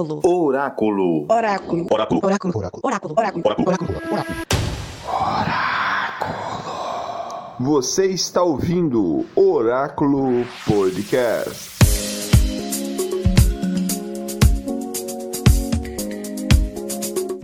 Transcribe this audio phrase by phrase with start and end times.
[0.00, 1.26] Oráculo.
[1.28, 1.86] Oráculo.
[1.90, 2.20] Oráculo.
[2.22, 2.56] Oráculo.
[2.56, 2.82] Oráculo.
[2.82, 3.44] Oráculo.
[3.44, 3.68] Oráculo.
[3.68, 3.98] Oráculo.
[6.08, 6.40] Oráculo.
[7.60, 11.78] Você está ouvindo Oráculo Podcast.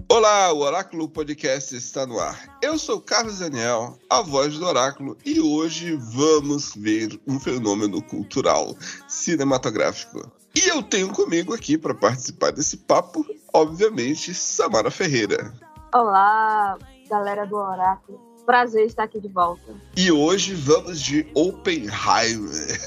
[0.09, 2.59] Olá, o Oráculo Podcast está no ar.
[2.63, 8.75] Eu sou Carlos Daniel, a voz do Oráculo, e hoje vamos ver um fenômeno cultural
[9.07, 10.33] cinematográfico.
[10.57, 15.53] E eu tenho comigo aqui para participar desse papo, obviamente, Samara Ferreira.
[15.95, 16.79] Olá,
[17.11, 18.19] galera do Oráculo.
[18.47, 19.75] Prazer estar aqui de volta.
[19.95, 22.81] E hoje vamos de Oppenheimer.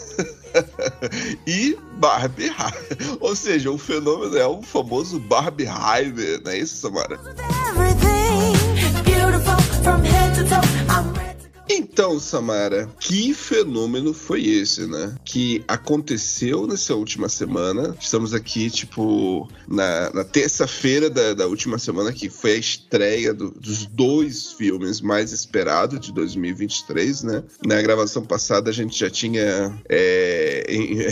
[1.45, 2.51] e Barbie.
[3.19, 7.19] Ou seja, o fenômeno é o famoso Barbieheimer, não é isso, Samara?
[11.71, 15.15] Então, Samara, que fenômeno foi esse, né?
[15.23, 17.95] Que aconteceu nessa última semana.
[18.01, 23.51] Estamos aqui, tipo, na, na terça-feira da, da, última semana, que foi a estreia do,
[23.51, 27.43] dos dois filmes mais esperados de 2023, né?
[27.63, 30.65] Na gravação passada, a gente já tinha é,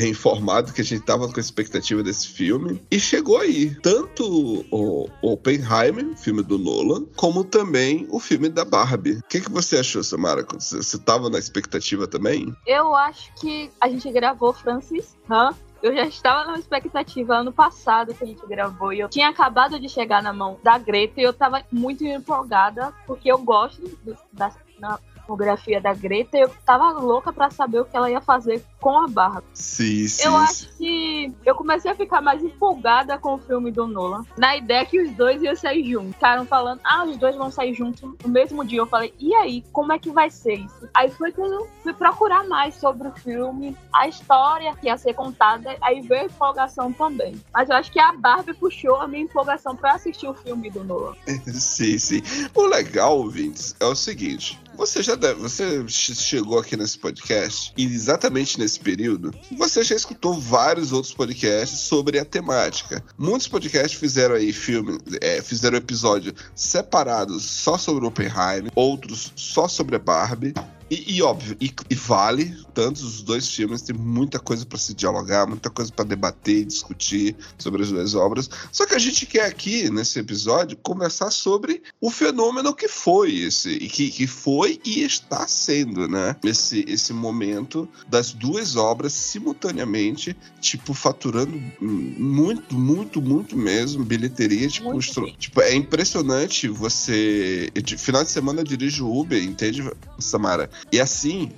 [0.08, 2.82] informado que a gente tava com a expectativa desse filme.
[2.90, 3.78] E chegou aí.
[3.84, 4.26] Tanto
[4.72, 9.18] o, o Oppenheimer, filme do Nolan, como também o filme da Barbie.
[9.18, 10.47] O que, que você achou, Samara?
[10.54, 12.56] Você tava na expectativa também?
[12.66, 15.52] Eu acho que a gente gravou Francis Han.
[15.82, 19.80] Eu já estava na expectativa ano passado que a gente gravou e eu tinha acabado
[19.80, 24.18] de chegar na mão da Greta e eu tava muito empolgada porque eu gosto do,
[24.34, 28.64] da, na, filmografia da Greta, eu tava louca para saber o que ela ia fazer
[28.80, 29.46] com a Barbie.
[29.54, 30.24] Sim, sim.
[30.24, 34.56] Eu acho que eu comecei a ficar mais empolgada com o filme do Nolan, na
[34.56, 36.14] ideia que os dois iam sair juntos.
[36.14, 38.80] Ficaram falando, ah, os dois vão sair juntos no mesmo dia.
[38.80, 40.88] Eu falei, e aí, como é que vai ser isso?
[40.94, 45.14] Aí foi que eu fui procurar mais sobre o filme, a história que ia ser
[45.14, 47.36] contada, aí veio a empolgação também.
[47.54, 50.84] Mas eu acho que a Barbie puxou a minha empolgação para assistir o filme do
[50.84, 51.16] Nolan.
[51.52, 52.22] sim, sim.
[52.54, 57.84] O legal, ouvintes, é o seguinte: você já deve, você chegou aqui nesse podcast e
[57.84, 63.04] exatamente nesse período, você já escutou vários outros podcasts sobre a temática.
[63.18, 69.96] Muitos podcasts fizeram aí filme, é, fizeram episódio separados só sobre Oppenheimer, outros só sobre
[69.96, 70.54] a Barbie.
[70.90, 74.94] E, e, óbvio, e, e, vale, tantos os dois filmes, tem muita coisa para se
[74.94, 78.50] dialogar, muita coisa para debater e discutir sobre as duas obras.
[78.72, 83.70] Só que a gente quer aqui, nesse episódio, conversar sobre o fenômeno que foi esse,
[83.72, 86.36] e que, que foi e está sendo, né?
[86.44, 94.92] Esse, esse momento das duas obras simultaneamente, tipo, faturando muito, muito, muito mesmo, bilheteria, tipo,
[94.92, 97.72] muito tipo é impressionante você.
[97.98, 99.84] Final de semana eu dirijo Uber, entende,
[100.20, 100.70] Samara?
[100.92, 101.52] E assim,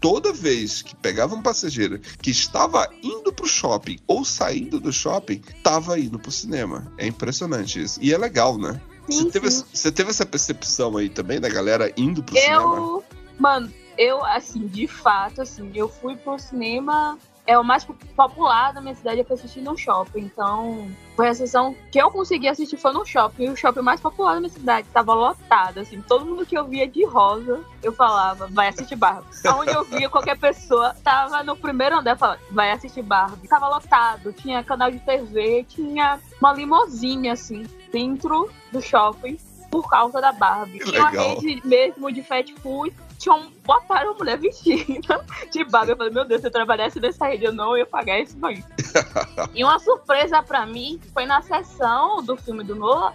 [0.00, 5.42] toda vez que pegava um passageiro que estava indo pro shopping ou saindo do shopping,
[5.62, 6.92] tava indo pro cinema.
[6.98, 7.98] É impressionante isso.
[8.02, 8.80] E é legal, né?
[9.08, 9.64] Sim, você, teve, sim.
[9.72, 13.02] você teve essa percepção aí também da galera indo pro eu, cinema?
[13.38, 17.82] Mano, eu, assim, de fato, assim, eu fui pro cinema é o mais
[18.14, 20.20] popular da minha cidade, eu fui assistir no shopping.
[20.20, 20.86] Então,
[21.16, 23.44] foi a sessão que eu consegui assistir foi no shopping.
[23.44, 26.02] E o shopping mais popular da minha cidade tava lotado, assim.
[26.02, 29.26] Todo mundo que eu via de rosa, eu falava, vai assistir Barbie.
[29.46, 33.48] Onde eu via qualquer pessoa, tava no primeiro andar, falava, vai assistir Barbie.
[33.48, 39.38] Tava lotado, tinha canal de TV, tinha uma limousine, assim, dentro do shopping.
[39.70, 40.80] Por causa da Barbie.
[40.80, 45.92] Tinha uma rede mesmo de fast food tinha um, botaram uma mulher vestida de Barbie.
[45.92, 48.64] Eu falei, meu Deus, se eu trabalhasse nessa rede, eu não ia pagar isso aí.
[49.54, 53.12] e uma surpresa pra mim foi na sessão do filme do Noah,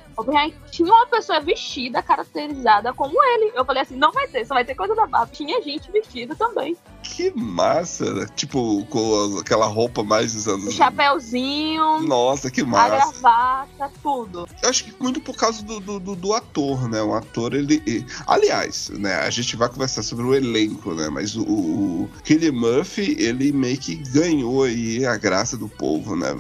[0.71, 3.51] tinha uma pessoa vestida, caracterizada como ele.
[3.55, 5.31] Eu falei assim, não vai ter, só vai ter coisa da Barbie.
[5.33, 6.77] Tinha gente vestida também.
[7.01, 8.27] Que massa, né?
[8.35, 10.67] Tipo, com aquela roupa mais dos anos.
[10.67, 12.89] O chapéuzinho, Nossa, que a massa.
[13.11, 14.47] gravata, tudo.
[14.61, 17.01] Eu acho que muito por causa do, do, do- do ator, né?
[17.01, 18.05] O ator, ele.
[18.25, 19.15] Aliás, né?
[19.15, 21.09] A gente vai conversar sobre o elenco, né?
[21.09, 26.35] Mas o, o Cillian Murphy, ele meio que ganhou aí a graça do povo, né?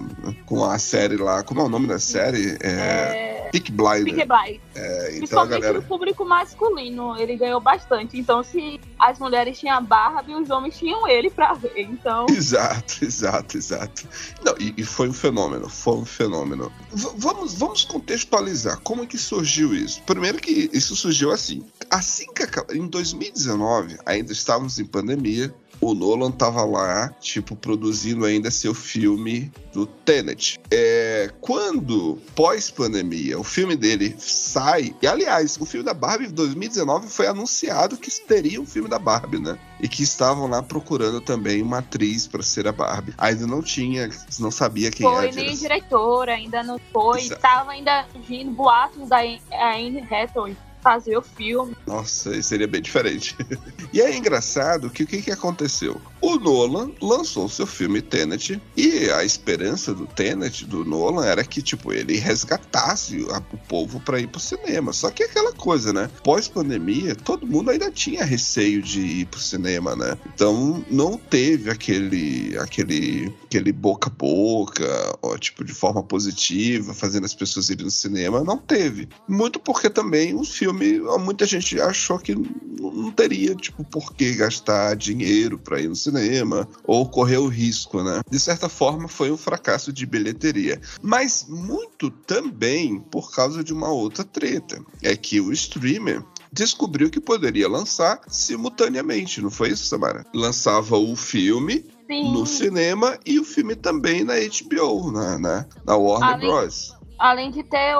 [0.45, 1.43] Com a série lá.
[1.43, 2.57] Como é o nome da série?
[2.61, 2.69] É.
[2.69, 3.33] É...
[3.53, 4.15] Peak Blinder.
[4.15, 4.61] Peaky Blinders.
[4.73, 5.73] É, então a galera.
[5.73, 8.17] no público masculino, ele ganhou bastante.
[8.17, 11.71] Então, se as mulheres tinham a Barbie e os homens tinham ele pra ver.
[11.77, 12.25] Então.
[12.33, 14.07] Exato, exato, exato.
[14.43, 16.71] Não, e, e foi um fenômeno, foi um fenômeno.
[16.91, 20.01] V vamos, vamos contextualizar como é que surgiu isso.
[20.03, 21.63] Primeiro que isso surgiu assim.
[21.91, 22.43] Assim que
[22.75, 25.53] em 2019, ainda estávamos em pandemia,
[25.83, 30.59] o Nolan tava lá, tipo, produzindo ainda seu filme do Tenet.
[30.71, 34.95] É, quando, pós-pandemia, o filme dele sai.
[35.01, 38.97] E aliás, o filme da Barbie de 2019 foi anunciado que teria um filme da
[38.97, 39.57] Barbie, né?
[39.81, 43.13] E que estavam lá procurando também uma atriz para ser a Barbie.
[43.17, 45.33] Ainda não tinha, não sabia quem foi, era.
[45.33, 47.21] Foi nem diretora, ainda não foi.
[47.21, 47.41] Exato.
[47.41, 51.75] Tava ainda vindo boatos da Anne Hathaway fazer o filme.
[51.87, 53.35] Nossa, seria bem diferente.
[53.93, 55.99] e é engraçado que o que, que aconteceu?
[56.21, 61.61] O Nolan lançou seu filme Tenet e a esperança do Tenet, do Nolan, era que,
[61.61, 64.93] tipo, ele resgatasse o povo para ir pro cinema.
[64.93, 66.09] Só que é aquela coisa, né?
[66.23, 70.17] Pós-pandemia, todo mundo ainda tinha receio de ir pro cinema, né?
[70.33, 77.25] Então não teve aquele, aquele, aquele boca a boca, ó, tipo, de forma positiva, fazendo
[77.25, 78.43] as pessoas irem no cinema.
[78.43, 79.07] Não teve.
[79.27, 84.95] Muito porque também o filme, muita gente achou que não teria, tipo, por que gastar
[84.95, 88.21] dinheiro para ir no cinema ou correr o risco, né?
[88.29, 90.81] De certa forma, foi um fracasso de bilheteria.
[91.01, 94.83] Mas muito também por causa de uma outra treta.
[95.01, 100.25] É que o streamer descobriu que poderia lançar simultaneamente, não foi isso, Samara?
[100.33, 102.31] Lançava o filme Sim.
[102.31, 106.95] no cinema e o filme também na HBO, na, na, na Warner além, Bros.
[107.17, 107.95] Além de ter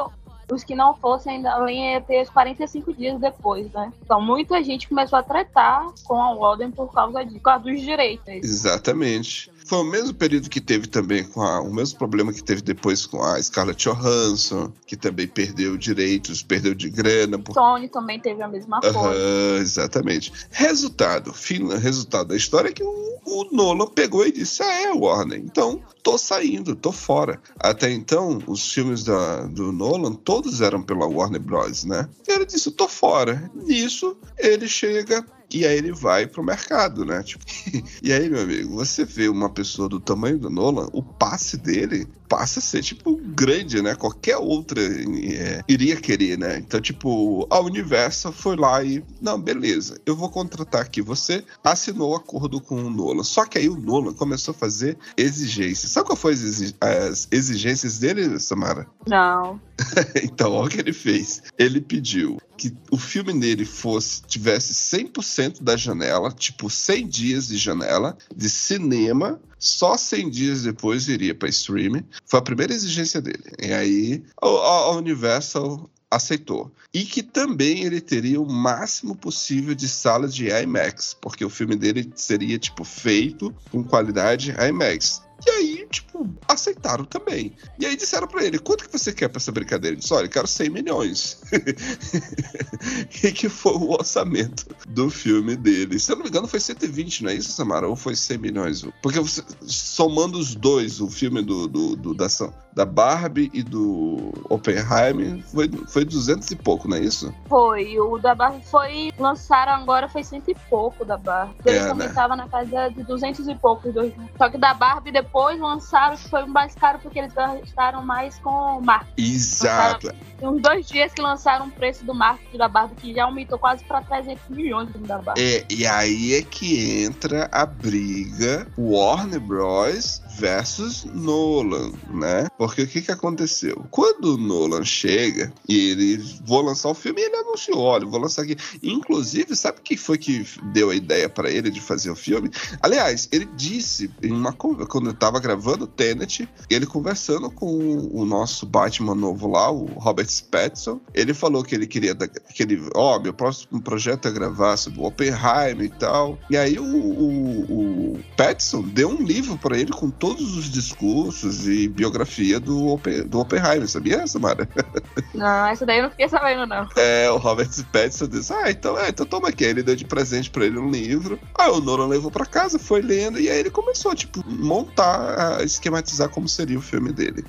[0.51, 3.91] os que não fossem ainda além ia ter os 45 dias depois, né?
[4.01, 7.81] Então muita gente começou a tratar com a Warden por causa, de, por causa dos
[7.81, 8.43] direitos.
[8.43, 9.51] Exatamente.
[9.65, 13.05] Foi o mesmo período que teve também com a, o mesmo problema que teve depois
[13.05, 17.39] com a Scarlett Johansson, que também perdeu direitos, perdeu de grana.
[17.39, 17.53] Por...
[17.53, 18.99] Sony também teve a mesma coisa.
[18.99, 20.31] Uhum, exatamente.
[20.51, 24.91] Resultado, fim, resultado da história é que o, o Nolan pegou e disse: Ah, é,
[24.91, 27.41] Warner, então tô saindo, tô fora.
[27.59, 32.09] Até então, os filmes da, do Nolan, todos eram pela Warner Bros, né?
[32.27, 33.49] E ele disse: tô fora.
[33.55, 37.21] Nisso, ele chega e aí ele vai pro mercado, né?
[37.23, 37.45] Tipo,
[38.01, 42.07] e aí, meu amigo, você vê uma pessoa do tamanho do Nolan, o passe dele
[42.27, 43.93] passa a ser, tipo, grande, né?
[43.93, 46.57] Qualquer outra é, iria querer, né?
[46.57, 52.11] Então, tipo, a Universal foi lá e, não, beleza, eu vou contratar aqui você, assinou
[52.11, 53.23] o acordo com o Nolan.
[53.23, 55.91] Só que aí o Nolan começou a fazer exigências.
[55.91, 58.87] Sabe qual foi as exigências dele, Samara?
[59.07, 59.59] Não.
[60.23, 61.43] então, olha o que ele fez.
[61.57, 67.57] Ele pediu que o filme dele fosse tivesse 100% da janela, tipo 100 dias de
[67.57, 72.05] janela de cinema, só 100 dias depois iria para streaming.
[72.25, 73.43] Foi a primeira exigência dele.
[73.61, 76.71] E aí a, a Universal aceitou.
[76.93, 81.75] E que também ele teria o máximo possível de salas de IMAX, porque o filme
[81.75, 85.22] dele seria tipo feito com qualidade IMAX.
[85.45, 87.53] E aí, tipo, aceitaram também.
[87.79, 89.95] E aí disseram para ele: quanto que você quer pra essa brincadeira?
[89.95, 91.41] Ele disse: olha, eu quero 100 milhões.
[93.23, 95.99] e que foi o orçamento do filme dele.
[95.99, 97.87] Se eu não me engano, foi 120, não é isso, Samara?
[97.87, 98.85] Ou foi 100 milhões?
[99.01, 102.27] Porque você, somando os dois, o filme do, do, do da,
[102.73, 107.33] da Barbie e do Oppenheimer, foi, foi 200 e pouco, não é isso?
[107.47, 107.99] Foi.
[107.99, 109.11] O da Barbie foi.
[109.19, 111.55] Lançaram agora, foi cento e pouco da Barbie.
[111.65, 112.13] Ele é, também né?
[112.13, 113.93] tava na casa de 200 e poucos.
[114.37, 118.37] Só que da Barbie depois depois lançaram, que foi mais caro porque eles gastaram mais
[118.37, 119.33] com marketing.
[119.33, 120.05] Exato.
[120.07, 123.57] Lançaram, uns dois dias que lançaram o preço do marketing da Barbie, que já aumentou
[123.57, 125.41] quase para 300 milhões da Barbie.
[125.41, 132.47] É, e aí é que entra a briga Warner Bros versus Nolan, né?
[132.57, 133.85] Porque o que que aconteceu?
[133.91, 138.43] Quando o Nolan chega e ele vou lançar o filme, ele anunciou, olha, vou lançar
[138.43, 138.57] aqui.
[138.81, 142.49] Inclusive, sabe quem foi que deu a ideia para ele de fazer o filme?
[142.81, 148.65] Aliás, ele disse em uma quando eu tava gravando Tenet, ele conversando com o nosso
[148.65, 153.19] Batman novo lá, o Robert Pattinson, ele falou que ele queria que ele, ó, oh,
[153.19, 156.39] meu próximo projeto é gravar sobre o Oppenheimer e tal.
[156.49, 161.67] E aí o, o, o Pattinson deu um livro para ele com todos os discursos
[161.67, 164.69] e biografia do, Open, do Oppenheimer, sabia, Samara?
[165.35, 166.87] Não, essa daí eu não fiquei sabendo, não.
[166.95, 169.65] É, o Robert Pattinson disse, ah, então, é, então toma aqui.
[169.65, 171.37] Aí ele deu de presente pra ele um livro.
[171.57, 175.63] Aí o Nolan levou pra casa, foi lendo, e aí ele começou, tipo, montar, a
[175.63, 177.43] esquematizar como seria o filme dele.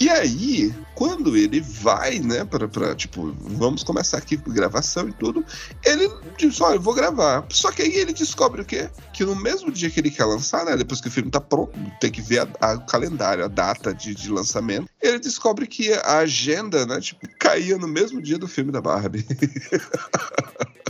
[0.00, 5.12] E aí, quando ele vai, né, pra, pra tipo, vamos começar aqui com gravação e
[5.12, 5.44] tudo,
[5.84, 7.44] ele diz, olha, eu vou gravar.
[7.50, 8.88] Só que aí ele descobre o quê?
[9.12, 11.78] Que no mesmo dia que ele quer lançar, né, depois que o filme tá pronto,
[12.00, 15.92] tem que ver a, a, o calendário, a data de, de lançamento, ele descobre que
[15.92, 19.26] a agenda, né, tipo, caía no mesmo dia do filme da Barbie.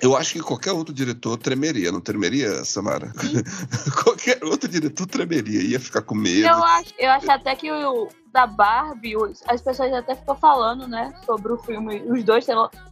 [0.00, 3.12] Eu acho que qualquer outro diretor tremeria, não tremeria, Samara?
[4.02, 6.46] qualquer outro diretor tremeria, ia ficar com medo.
[6.46, 9.14] Eu acho, eu acho até que o da Barbie,
[9.46, 12.02] as pessoas até ficam falando, né, sobre o filme.
[12.02, 12.44] Os dois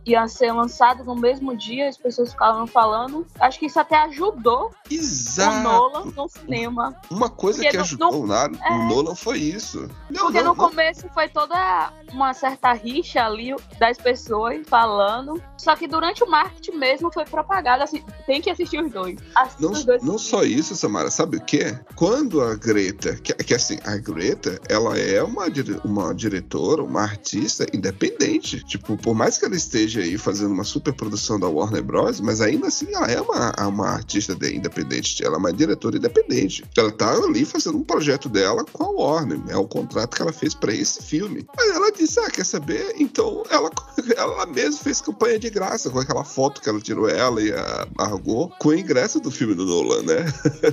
[0.06, 3.26] iam ser lançados no mesmo dia, as pessoas ficavam falando.
[3.40, 5.58] Acho que isso até ajudou Exato.
[5.58, 6.94] o Nolan no cinema.
[7.10, 8.48] Uma coisa Porque que no- ajudou no- é.
[8.70, 9.88] o Nolan foi isso.
[10.08, 10.68] Não, Porque não, no não.
[10.68, 15.42] começo foi toda uma certa rixa ali das pessoas falando.
[15.58, 19.18] Só que durante o marketing mesmo foi propagado assim, tem que assistir os dois.
[19.34, 20.02] Assista Não, os dois.
[20.04, 21.76] não só isso, Samara, sabe o quê?
[21.96, 25.46] Quando a Greta, que, que assim, a Greta, ela é uma,
[25.84, 28.62] uma diretora, uma artista independente.
[28.64, 32.40] Tipo, por mais que ela esteja aí fazendo uma super produção da Warner Bros., mas
[32.40, 36.64] ainda assim ela é uma, uma artista de- independente, ela é uma diretora independente.
[36.76, 40.32] Ela tá ali fazendo um projeto dela com a Warner, é o contrato que ela
[40.32, 41.46] fez pra esse filme.
[41.58, 42.94] Aí ela disse, ah, quer saber?
[42.98, 43.70] Então ela,
[44.16, 47.88] ela mesma fez campanha de graça com aquela foto que ela tirou ela e a
[47.96, 50.24] Margot com o ingresso do filme do Nolan, né?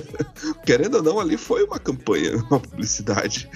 [0.66, 3.48] Querendo ou não, ali foi uma campanha, uma publicidade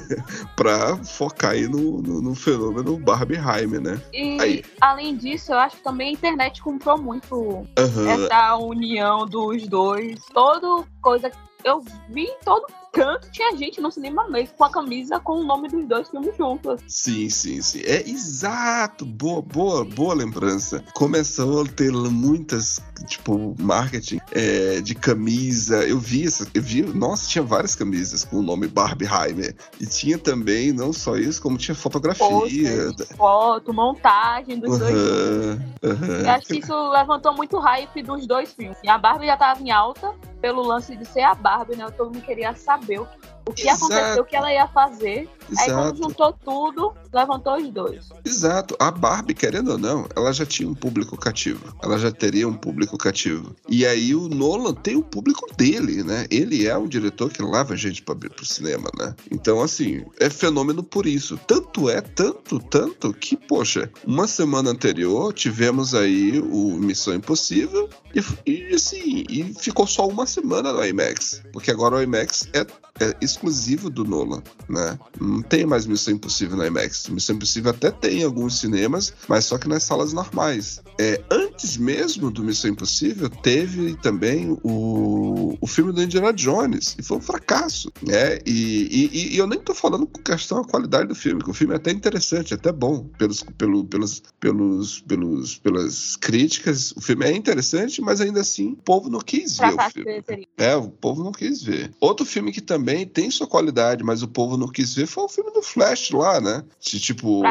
[0.54, 4.00] pra focar aí no, no, no fenômeno Barbieheimer, né?
[4.12, 4.64] E Aí.
[4.80, 8.08] além disso, eu acho que também a internet comprou muito Aham.
[8.08, 10.20] essa união dos dois.
[10.32, 11.30] Toda coisa.
[11.64, 15.68] Eu vi todo canto tinha gente no cinema mesmo com a camisa com o nome
[15.68, 16.80] dos dois filmes juntos.
[16.88, 17.82] Sim, sim, sim.
[17.84, 19.04] É exato.
[19.04, 20.82] Boa, boa, boa lembrança.
[20.94, 25.86] Começou a ter muitas, tipo, marketing é, de camisa.
[25.86, 29.54] Eu vi essa, eu vi, nossa, tinha várias camisas com o nome Barbieheimer.
[29.78, 32.90] E tinha também, não só isso, como tinha fotografia.
[33.14, 35.60] Foto, montagem dos dois filmes.
[35.84, 36.22] Aham.
[36.22, 38.78] Eu acho que isso levantou muito hype dos dois filmes.
[38.82, 41.90] E a Barbie já tava em alta pelo lance de ser a Barbie, né?
[41.90, 43.92] Todo mundo queria saber o que, o que Exato.
[43.92, 45.28] aconteceu, o que ela ia fazer.
[45.58, 45.96] Aí quando Exato.
[45.96, 48.08] juntou tudo, levantou os dois.
[48.24, 48.76] Exato.
[48.78, 51.74] A Barbie, querendo ou não, ela já tinha um público cativo.
[51.82, 53.56] Ela já teria um público cativo.
[53.68, 56.26] E aí o Nolan tem o público dele, né?
[56.30, 59.14] Ele é um diretor que leva a gente para pro cinema, né?
[59.30, 61.38] Então, assim, é fenômeno por isso.
[61.46, 68.50] Tanto é, tanto, tanto, que, poxa, uma semana anterior tivemos aí o Missão Impossível e,
[68.50, 71.42] e assim, e ficou só uma semana no IMAX.
[71.52, 72.66] Porque agora o IMAX é,
[73.00, 74.98] é exclusivo do Nolan, né?
[75.20, 77.08] Não tem mais Missão Impossível no IMAX.
[77.08, 80.80] Missão Impossível até tem em alguns cinemas, mas só que nas salas normais.
[80.98, 87.02] É, antes mesmo do Missão Impossível, teve também o, o filme do Indiana Jones, e
[87.02, 88.38] foi um fracasso, né?
[88.46, 91.54] E, e- e eu nem tô falando com questão da qualidade do filme, que o
[91.54, 96.92] filme é até interessante, até bom, pelos, pelo, pelos, pelos, pelos, pelas críticas.
[96.92, 100.48] O filme é interessante, mas ainda assim, o povo não quis ver o filme.
[100.56, 101.90] É, o povo não quis ver.
[102.00, 105.28] Outro filme que também tem sua qualidade, mas o povo não quis ver foi o
[105.28, 106.62] filme do Flash lá, né?
[106.78, 107.42] Tipo.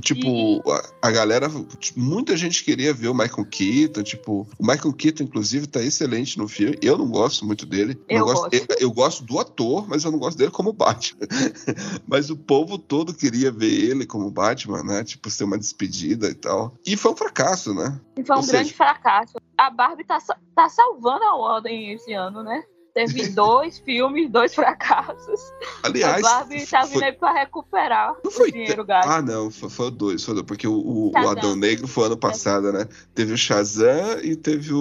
[0.00, 1.48] Tipo, a, a galera.
[1.78, 4.02] tipo, Muita gente queria ver o Michael Keaton.
[4.02, 6.78] Tipo, o Michael Keaton, inclusive, tá excelente no filme.
[6.82, 7.98] Eu não gosto muito dele.
[8.08, 8.54] Eu não gosto.
[8.54, 11.26] Eu, eu gosto do ator, mas eu não gosto dele como Batman.
[12.06, 15.02] mas o povo todo queria ver ele como Batman, né?
[15.02, 16.74] Tipo, ser uma despedida e tal.
[16.86, 17.98] E foi um fracasso, né?
[18.16, 19.34] E foi um Ou grande seja- fracasso.
[19.56, 20.18] A Barbie tá,
[20.54, 22.62] tá salvando a ordem esse ano, né?
[22.96, 25.52] Teve dois filmes, dois fracassos.
[25.82, 26.24] Aliás.
[26.24, 29.10] a Barbie tá foi- vindo aí pra recuperar Não foi o dinheiro gasto.
[29.10, 31.16] Ah, não, foi, foi dois, foi dois, porque o, o, o.
[31.28, 32.88] Adão Negro foi ano passado, né?
[33.14, 34.78] Teve o Shazam e teve o,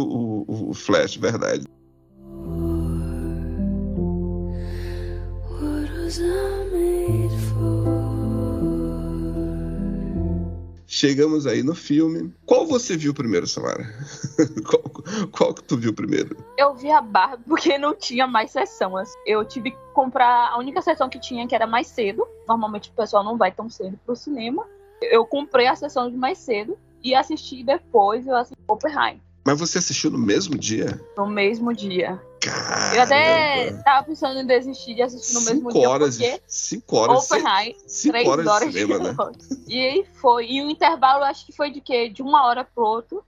[0.47, 1.65] o, o Flash, verdade.
[10.95, 12.33] Chegamos aí no filme.
[12.45, 13.83] Qual você viu primeiro, Samara?
[14.65, 16.37] qual, qual que tu viu primeiro?
[16.57, 18.95] Eu vi a Barbie porque não tinha mais sessão.
[18.95, 19.13] assim.
[19.25, 22.25] Eu tive que comprar a única sessão que tinha, que era mais cedo.
[22.47, 24.65] Normalmente o pessoal não vai tão cedo pro cinema.
[25.01, 29.77] Eu comprei a sessão de mais cedo e assisti depois, eu assisti Oppenheim, Mas você
[29.77, 30.99] assistiu no mesmo dia?
[31.15, 32.19] no mesmo dia.
[32.41, 32.95] Caramba!
[32.95, 36.95] Eu até tava pensando em desistir de assistir no mesmo cinco dia, horas, de, cinco
[36.95, 39.15] horas, Oppenheim, cinco três horas, horas de cinema, né?
[39.67, 40.47] E aí foi.
[40.47, 42.09] E o intervalo, acho que foi de quê?
[42.09, 43.23] De uma hora pro outro.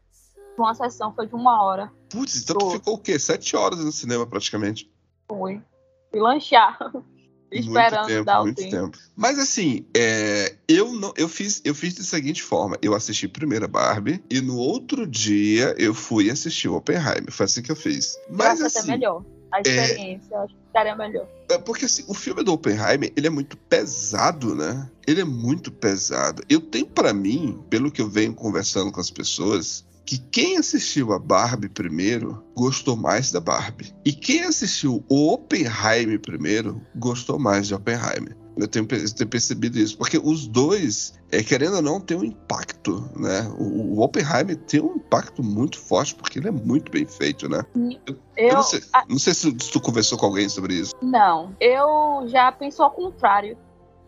[0.57, 1.91] Uma sessão foi de uma hora.
[2.09, 3.19] Putz, então tu ficou o quê?
[3.19, 4.91] Sete horas no cinema, praticamente.
[5.29, 5.61] Fui.
[6.09, 6.79] Fui lanchar.
[7.51, 8.71] Esperando muito tempo, dar o muito tempo.
[8.71, 8.97] tempo.
[9.15, 13.65] Mas assim, é, eu não, eu fiz, eu fiz da seguinte forma: eu assisti primeiro
[13.65, 17.31] a Barbie e no outro dia eu fui assistir o Oppenheimer.
[17.31, 18.15] Foi assim que eu fiz.
[18.27, 19.23] Eu Mas até assim, melhor.
[19.49, 21.25] A experiência, eu acho que ficaria melhor.
[21.49, 24.89] é porque assim, o filme do Oppenheimer ele é muito pesado, né?
[25.07, 26.43] Ele é muito pesado.
[26.49, 31.11] Eu tenho pra mim, pelo que eu venho conversando com as pessoas, que quem assistiu
[31.11, 33.93] a Barbie primeiro gostou mais da Barbie.
[34.05, 38.35] E quem assistiu o Oppenheimer primeiro gostou mais de Oppenheimer.
[38.55, 39.97] Eu tenho, eu tenho percebido isso.
[39.97, 43.47] Porque os dois, é, querendo ou não, tem um impacto, né?
[43.59, 47.63] O, o Oppenheimer tem um impacto muito forte, porque ele é muito bem feito, né?
[48.07, 50.95] Eu, eu não, sei, não sei se tu conversou com alguém sobre isso.
[51.01, 53.57] Não, eu já penso ao contrário.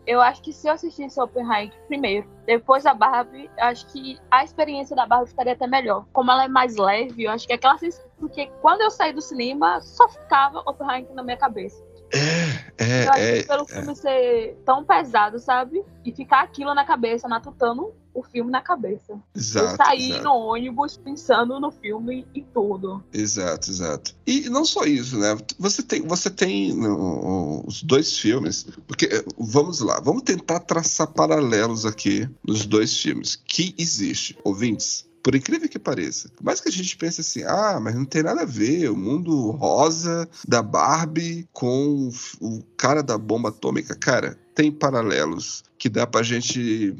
[0.06, 4.96] Eu acho que se eu assistisse Oppenheimer primeiro, depois da Barbie, acho que a experiência
[4.96, 6.04] da Barbie ficaria até melhor.
[6.12, 7.76] Como ela é mais leve, eu acho que é aquela.
[8.18, 11.82] Porque quando eu saí do cinema, só ficava Oppenheimer na minha cabeça.
[12.12, 13.66] É, é, eu acho é, que pelo é.
[13.66, 15.84] filme ser tão pesado, sabe?
[16.04, 19.18] E ficar aquilo na cabeça, matutando o filme na cabeça.
[19.34, 19.72] Exato.
[19.72, 20.24] eu saí exato.
[20.24, 23.02] no ônibus pensando no filme e tudo.
[23.12, 24.14] Exato, exato.
[24.26, 25.36] E não só isso, né?
[25.58, 31.06] Você tem, você tem no, os dois filmes, porque eh, vamos lá, vamos tentar traçar
[31.08, 35.10] paralelos aqui nos dois filmes que existe, ouvintes.
[35.22, 36.30] Por incrível que pareça.
[36.30, 38.96] Por mais que a gente pense assim, ah, mas não tem nada a ver o
[38.96, 43.94] mundo rosa da Barbie com o cara da bomba atômica.
[43.94, 46.94] Cara, tem paralelos que dá pra gente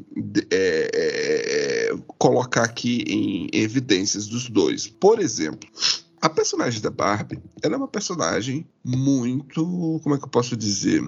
[0.49, 4.87] é, é, colocar aqui em evidências dos dois.
[4.87, 5.69] Por exemplo,
[6.21, 11.03] a personagem da Barbie, ela é uma personagem muito, como é que eu posso dizer,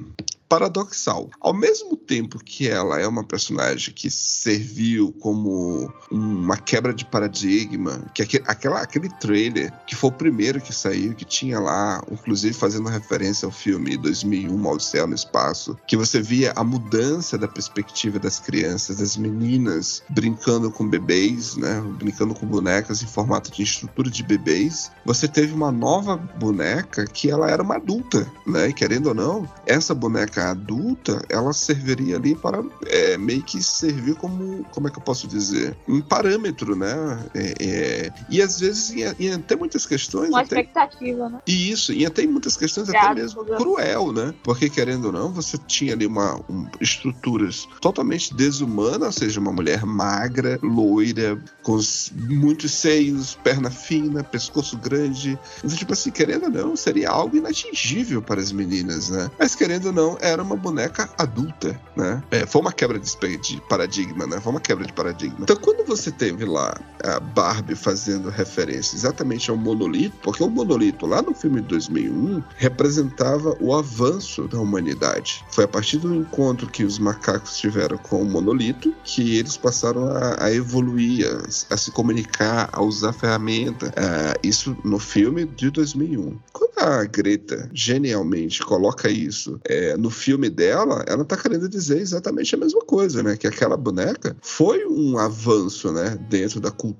[0.53, 1.31] paradoxal.
[1.41, 8.05] Ao mesmo tempo que ela é uma personagem que serviu como uma quebra de paradigma,
[8.13, 12.53] que aquele, aquela, aquele trailer que foi o primeiro que saiu, que tinha lá, inclusive
[12.53, 17.48] fazendo referência ao filme 2001, Ao Céu no Espaço, que você via a mudança da
[17.48, 23.63] perspectiva das crianças, das meninas brincando com bebês, né, brincando com bonecas em formato de
[23.63, 24.91] estrutura de bebês.
[25.03, 29.50] Você teve uma nova boneca que ela era uma adulta, né, e querendo ou não,
[29.65, 34.97] essa boneca adulta, ela serviria ali para é, meio que servir como, como é que
[34.97, 36.93] eu posso dizer, um parâmetro, né?
[37.33, 40.29] É, é, e às vezes em, em até muitas questões.
[40.29, 41.39] Uma até, expectativa, né?
[41.47, 43.57] e isso, e até em muitas questões até mesmo né?
[43.57, 44.33] cruel, né?
[44.43, 49.51] Porque querendo ou não, você tinha ali uma um, estruturas totalmente desumanas, ou seja, uma
[49.51, 55.38] mulher magra, loira, com os- muitos seios, perna fina, pescoço grande.
[55.63, 59.29] Então, tipo assim, querendo ou não, seria algo inatingível para as meninas, né?
[59.38, 62.22] Mas querendo ou não, era uma boneca adulta, né?
[62.32, 64.39] É, foi uma quebra de, de paradigma, né?
[64.41, 65.38] Foi uma quebra de paradigma.
[65.41, 71.06] Então, quando você teve lá a Barbie fazendo referência exatamente ao monolito, porque o monolito
[71.06, 75.44] lá no filme de 2001 representava o avanço da humanidade.
[75.52, 80.08] Foi a partir do encontro que os macacos tiveram com o monolito que eles passaram
[80.08, 83.94] a, a evoluir, a, a se comunicar, a usar ferramenta.
[83.96, 86.38] Ah, isso no filme de 2001.
[86.52, 92.56] Quando a Greta genialmente coloca isso é, no filme dela, ela tá querendo dizer exatamente
[92.56, 93.38] a mesma coisa, né?
[93.38, 96.18] Que aquela boneca foi um avanço, né?
[96.30, 96.92] Dentro da cultura,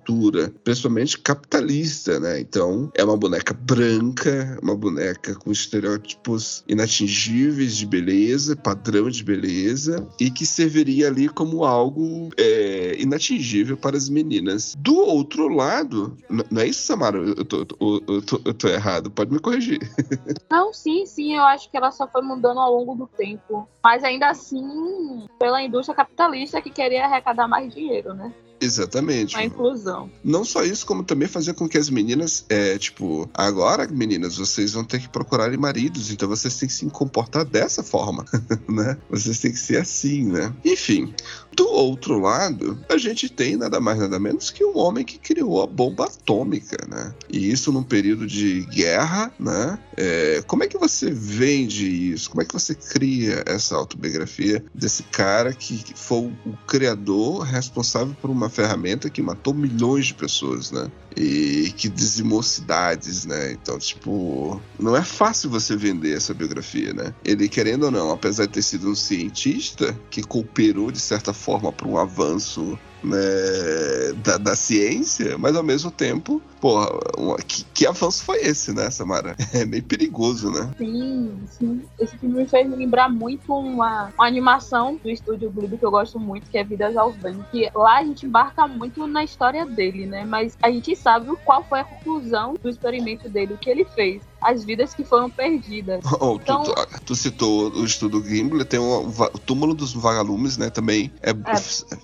[0.64, 2.40] principalmente capitalista, né?
[2.40, 10.08] Então, é uma boneca branca, uma boneca com estereótipos inatingíveis de beleza, padrão de beleza,
[10.20, 14.76] e que serviria ali como algo é, inatingível para as meninas.
[14.78, 16.18] Do outro lado,
[16.50, 17.18] não é isso, Samara?
[17.18, 19.80] Eu tô, eu tô- eu tô- eu tô errado, pode me corrigir.
[20.50, 23.68] Não, sim, sim, eu acho que ela só foi mudando ao longo do tempo.
[23.84, 28.32] Mas ainda assim, pela indústria capitalista que queria arrecadar mais dinheiro, né?
[28.64, 29.36] Exatamente.
[29.36, 30.10] A inclusão.
[30.24, 34.74] Não só isso, como também fazer com que as meninas, é, tipo, agora, meninas, vocês
[34.74, 38.26] vão ter que procurar maridos, então vocês têm que se comportar dessa forma,
[38.68, 38.98] né?
[39.10, 40.54] Vocês têm que ser assim, né?
[40.64, 41.14] Enfim,
[41.56, 45.62] do outro lado, a gente tem nada mais, nada menos que um homem que criou
[45.62, 47.14] a bomba atômica, né?
[47.30, 49.78] E isso num período de guerra, né?
[49.96, 52.30] É, como é que você vende isso?
[52.30, 58.30] Como é que você cria essa autobiografia desse cara que foi o criador responsável por
[58.30, 60.90] uma ferramenta que matou milhões de pessoas, né?
[61.18, 63.52] E que dizimou cidades, né?
[63.52, 67.14] Então, tipo, não é fácil você vender essa biografia, né?
[67.26, 71.72] Ele, querendo ou não, apesar de ter sido um cientista que cooperou de certa forma
[71.72, 77.86] para um avanço né, da, da ciência, mas ao mesmo tempo, porra, uma- que, que
[77.88, 79.36] avanço foi esse, né, Samara?
[79.54, 80.72] É meio perigoso, né?
[80.78, 81.84] Sim, sim.
[82.00, 86.20] Esse filme me fez lembrar muito uma, uma animação do estúdio Ghibli que eu gosto
[86.20, 87.46] muito, que é Vidas ao Vento.
[87.52, 90.26] Que lá a gente embarca muito na história dele, né?
[90.26, 94.24] Mas a gente sabe qual foi a conclusão do experimento dele, o que ele fez.
[94.44, 96.02] As vidas que foram perdidas.
[96.24, 96.76] Oh, tu, Então- tu-
[97.06, 100.70] tu citou o estudo Gimli, tem va- o túmulo dos vagalumes, né?
[100.70, 101.32] Também é,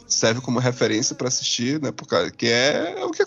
[0.08, 1.92] serve como referência para assistir, né?
[1.92, 3.24] Porque que é, o que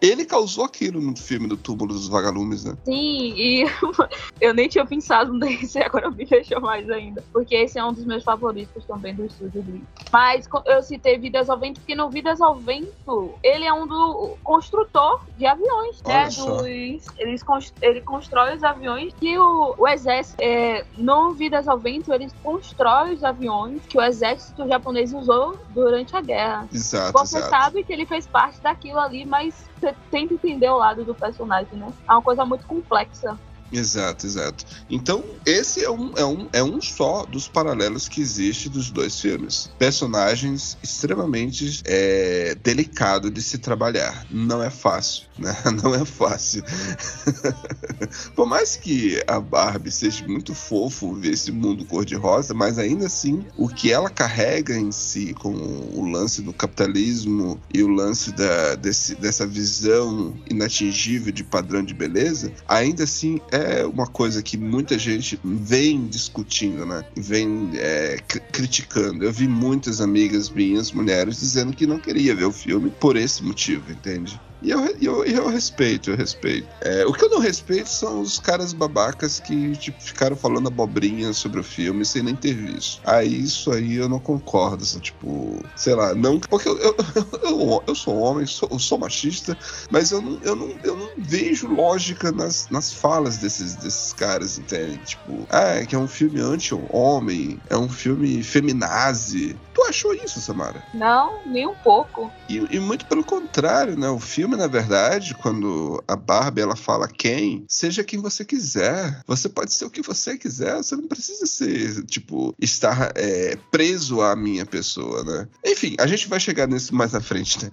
[0.00, 2.74] ele causou aquilo no filme do túmulo dos vagalumes, né?
[2.84, 3.64] Sim, e
[4.40, 7.24] eu nem tinha pensado nesse, agora me deixou mais ainda.
[7.32, 9.84] Porque esse é um dos meus favoritos também do estúdio Ghibli.
[10.12, 14.36] Mas eu citei Vidas ao Vento, porque no Vidas ao Vento, ele é um do
[14.44, 17.38] construtor de aviões, Olha né?
[17.44, 22.32] cons- ele constrói os aviões que o, o exército, é, no Vidas ao Vento, eles
[22.42, 26.68] constroem os aviões que o exército japonês usou durante a guerra.
[26.72, 27.50] Exato, Você exato.
[27.50, 31.78] sabe que ele fez parte daquilo ali, mas você tenta entender o lado do personagem,
[31.78, 31.92] né?
[32.08, 33.38] É uma coisa muito complexa.
[33.72, 34.64] Exato, exato.
[34.88, 39.20] Então, esse é um, é, um, é um só dos paralelos que existe dos dois
[39.20, 39.70] filmes.
[39.78, 44.24] Personagens extremamente é, delicado de se trabalhar.
[44.30, 45.25] Não é fácil?
[45.82, 46.62] Não é fácil.
[48.34, 53.44] Por mais que a Barbie seja muito fofo ver esse mundo cor-de-rosa, mas ainda assim,
[53.56, 58.74] o que ela carrega em si, com o lance do capitalismo e o lance da,
[58.76, 64.98] desse, dessa visão inatingível de padrão de beleza, ainda assim é uma coisa que muita
[64.98, 67.04] gente vem discutindo, né?
[67.16, 69.24] Vem é, cri- criticando.
[69.24, 73.42] Eu vi muitas amigas minhas, mulheres, dizendo que não queria ver o filme por esse
[73.42, 74.40] motivo, entende?
[74.66, 76.66] E eu, eu, eu respeito, eu respeito.
[76.80, 81.32] É, o que eu não respeito são os caras babacas que tipo, ficaram falando abobrinha
[81.32, 83.00] sobre o filme sem nem ter visto.
[83.04, 84.82] Aí isso aí eu não concordo.
[84.82, 86.40] assim, tipo, sei lá, não.
[86.40, 86.96] Porque eu, eu,
[87.44, 89.56] eu, eu sou homem, sou, eu sou machista,
[89.88, 94.58] mas eu não, eu não, eu não vejo lógica nas, nas falas desses, desses caras,
[94.58, 94.98] entende?
[95.04, 99.56] Tipo, ah, é que é um filme anti-homem, é um filme feminazi.
[99.76, 100.82] Tu achou isso, Samara?
[100.94, 102.32] Não, nem um pouco.
[102.48, 104.08] E, e muito pelo contrário, né?
[104.08, 109.22] O filme, na verdade, quando a Barbie ela fala quem, seja quem você quiser.
[109.26, 110.76] Você pode ser o que você quiser.
[110.76, 115.48] Você não precisa ser, tipo, estar é, preso à minha pessoa, né?
[115.64, 117.70] Enfim, a gente vai chegar nisso mais na frente, né?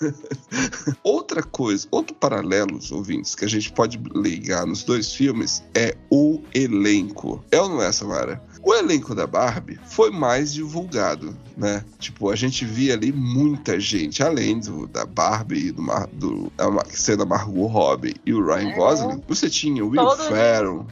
[1.02, 5.96] Outra coisa, outro paralelo, os ouvintes, que a gente pode ligar nos dois filmes é
[6.10, 7.44] o elenco.
[7.50, 8.42] É ou não é, Samara?
[8.64, 11.84] O elenco da Barbie foi mais divulgado, né?
[11.98, 16.70] Tipo, a gente via ali muita gente, além do, da Barbie e do, do da
[16.70, 18.74] Ma- sendo a Margot Robbie e o Ryan É.
[18.74, 19.22] Gosling.
[19.28, 20.86] Você tinha o Will Todos Ferrell.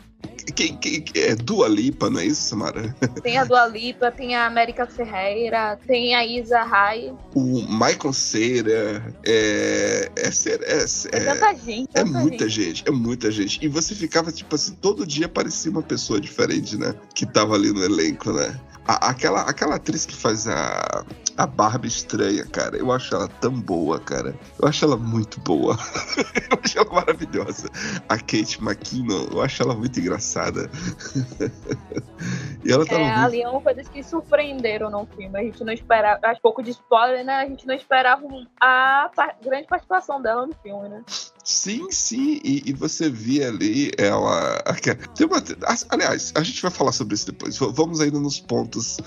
[1.14, 2.94] É Dua Lipa, não é isso, Samara?
[3.22, 7.12] Tem a Dua Lipa, tem a América Ferreira, tem a Isa Rai.
[7.35, 9.14] O Michael Cera.
[9.24, 10.11] É.
[10.16, 10.78] É, Cera- é,
[11.12, 11.88] É, é, tanta gente.
[11.94, 12.64] É tanta muita gente.
[12.78, 12.85] gente.
[12.88, 13.59] é muita gente.
[13.62, 16.94] E você ficava, tipo assim, todo dia parecia uma pessoa diferente, né?
[17.14, 18.59] Que tava ali no elenco, né?
[18.85, 21.05] A- aquela, aquela atriz que faz a,
[21.36, 24.34] a Barbie estranha, cara, eu acho ela tão boa, cara.
[24.60, 25.76] Eu acho ela muito boa.
[26.50, 27.68] eu acho ela maravilhosa.
[28.08, 30.70] A Kate McKinnon, eu acho ela muito engraçada.
[32.64, 35.38] e ela tava É, muito ali é uma coisa que surpreenderam no filme.
[35.38, 37.36] A gente não esperava, acho pouco de spoiler, né?
[37.36, 38.22] A gente não esperava
[38.60, 39.10] a
[39.42, 41.02] grande participação dela no filme, né?
[41.44, 44.62] Sim, sim, e, e você via ali ela.
[45.14, 45.42] Tem uma,
[45.88, 47.59] aliás, a gente vai falar sobre isso depois.
[47.59, 48.98] Vamos ainda nos pontos,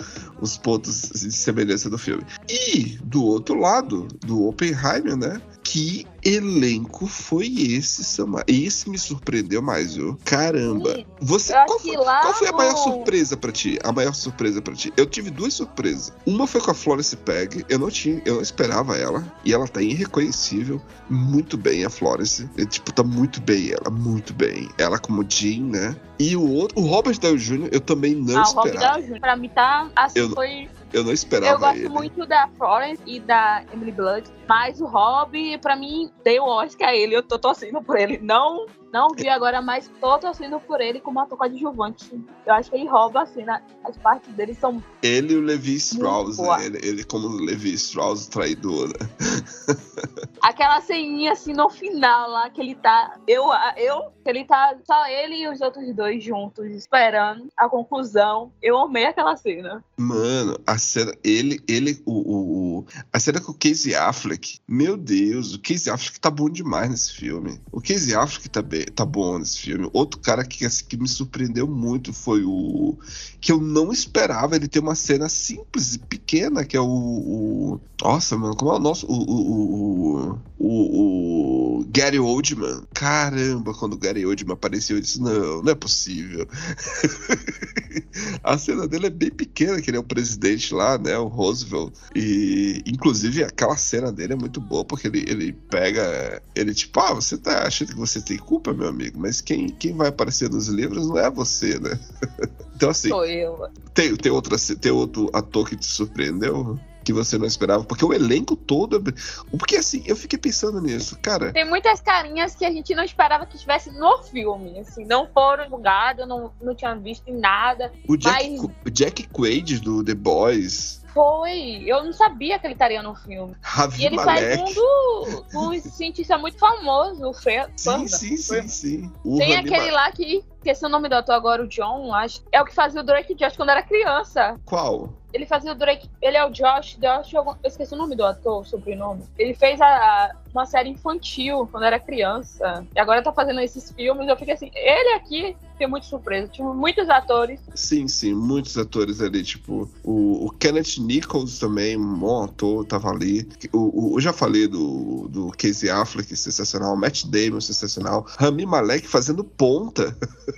[0.41, 2.25] os pontos de semelhança do filme.
[2.49, 5.41] E do outro lado, do Oppenheimer, né?
[5.67, 8.43] Que elenco foi esse, Samar?
[8.47, 10.15] Esse me surpreendeu mais, viu?
[10.23, 11.03] Caramba.
[11.19, 13.79] Você, eu qual, foi, qual foi a maior surpresa pra ti?
[13.83, 14.93] A maior surpresa pra ti?
[14.95, 16.13] Eu tive duas surpresas.
[16.23, 17.65] Uma foi com a Florence Pegg.
[17.67, 19.25] Eu não tinha, eu não esperava ela.
[19.43, 20.79] E ela tá irreconhecível.
[21.09, 22.47] Muito bem, a Florence.
[22.55, 24.69] E, tipo, tá muito bem ela, muito bem.
[24.77, 25.95] Ela como Jean, né?
[26.19, 28.93] E o outro, o Robert Downey Jr., eu também não ah, o Rob esperava.
[28.99, 29.19] Downey Jr.
[29.19, 30.69] Pra mim tá assim, Eu- foi.
[30.95, 31.89] Eu não esperava Eu gosto ele.
[31.89, 36.95] muito da Florence e da Emily Blunt, mas o Rob, pra mim, deu Oscar a
[36.95, 37.13] ele.
[37.15, 38.17] Eu tô torcendo por ele.
[38.17, 42.09] Não, não vi agora, mas tô torcendo por ele como ator coadjuvante.
[42.45, 43.61] Eu acho que ele rouba, assim, né?
[43.83, 44.81] as partes dele são.
[45.03, 46.65] Ele e o Levi Strauss, né?
[46.65, 48.95] ele, ele como o Levi Strauss traidor, né?
[50.41, 53.19] Aquela ceninha assim no final lá que ele tá.
[53.27, 53.45] Eu,
[53.77, 58.51] eu, que ele tá só ele e os outros dois juntos, esperando a conclusão.
[58.61, 59.83] Eu amei aquela cena.
[59.97, 64.95] Mano, a cena, ele, ele, o, o, o- a cena com o Casey Affleck, meu
[64.97, 67.59] Deus, o Casey Affleck tá bom demais nesse filme.
[67.71, 69.89] O Casey Affleck tá, bem, tá bom nesse filme.
[69.93, 72.97] Outro cara que, assim, que me surpreendeu muito foi o.
[73.41, 76.85] que eu não esperava ele ter uma cena simples e pequena, que é o.
[76.85, 79.05] o- nossa, mano, como é o nosso.
[79.07, 82.83] O, o, o, o, o Gary Oldman.
[82.93, 86.47] Caramba, quando o Gary Oldman apareceu, eu disse: não, não é possível.
[88.43, 91.17] A cena dele é bem pequena, que ele é o presidente lá, né?
[91.17, 91.93] O Roosevelt.
[92.15, 96.41] E, inclusive, aquela cena dele é muito boa, porque ele, ele pega.
[96.55, 99.93] Ele, tipo, ah, você tá achando que você tem culpa, meu amigo, mas quem, quem
[99.93, 101.99] vai aparecer nos livros não é você, né?
[102.75, 103.69] Então, assim, Sou eu.
[103.93, 106.77] tem, tem, outra, tem outro ator que te surpreendeu?
[107.05, 107.85] Que você não esperava?
[107.85, 108.97] Porque o elenco todo.
[108.97, 109.13] é-
[109.57, 111.53] Porque, assim, eu fiquei pensando nisso, cara.
[111.53, 114.77] Tem muitas carinhas que a gente não esperava que estivesse no filme.
[114.79, 117.93] Assim, não foram divulgados, não, não tinha visto em nada.
[118.09, 121.04] O Jack, Mas- o Jack Quaid do The Boys.
[121.15, 121.81] Foi.
[121.87, 123.55] Eu não sabia que ele estaria no filme.
[123.97, 124.61] E ele faz Malek.
[124.61, 129.11] um do, do cientista muito famoso, o Fe Sim, sim, sim, sim.
[129.37, 132.41] Tem aquele lá que, esqueci o nome do ator agora, o John, acho.
[132.51, 134.59] É o que fazia o Drake Josh quando era criança.
[134.65, 135.13] Qual?
[135.31, 136.09] Ele fazia o Drake.
[136.21, 136.97] Ele é o Josh.
[136.97, 139.23] Josh algum- eu esqueci o nome do ator, o sobrenome.
[139.37, 142.85] Ele fez a, a- uma série infantil quando era criança.
[142.95, 144.27] E agora tá fazendo esses filmes.
[144.29, 146.47] Eu fiquei assim, ele aqui tem muito surpresa.
[146.47, 147.59] Tinha muitos atores.
[147.75, 153.09] Sim, sim, muitos atores ali, tipo, o, o Kenneth Nichols também, um bom ator, tava
[153.09, 153.45] ali.
[153.73, 156.95] O, o- eu já falei do, do Casey Affleck, sensacional.
[156.95, 158.25] Matt Damon, sensacional.
[158.39, 160.15] Rami Malek fazendo ponta.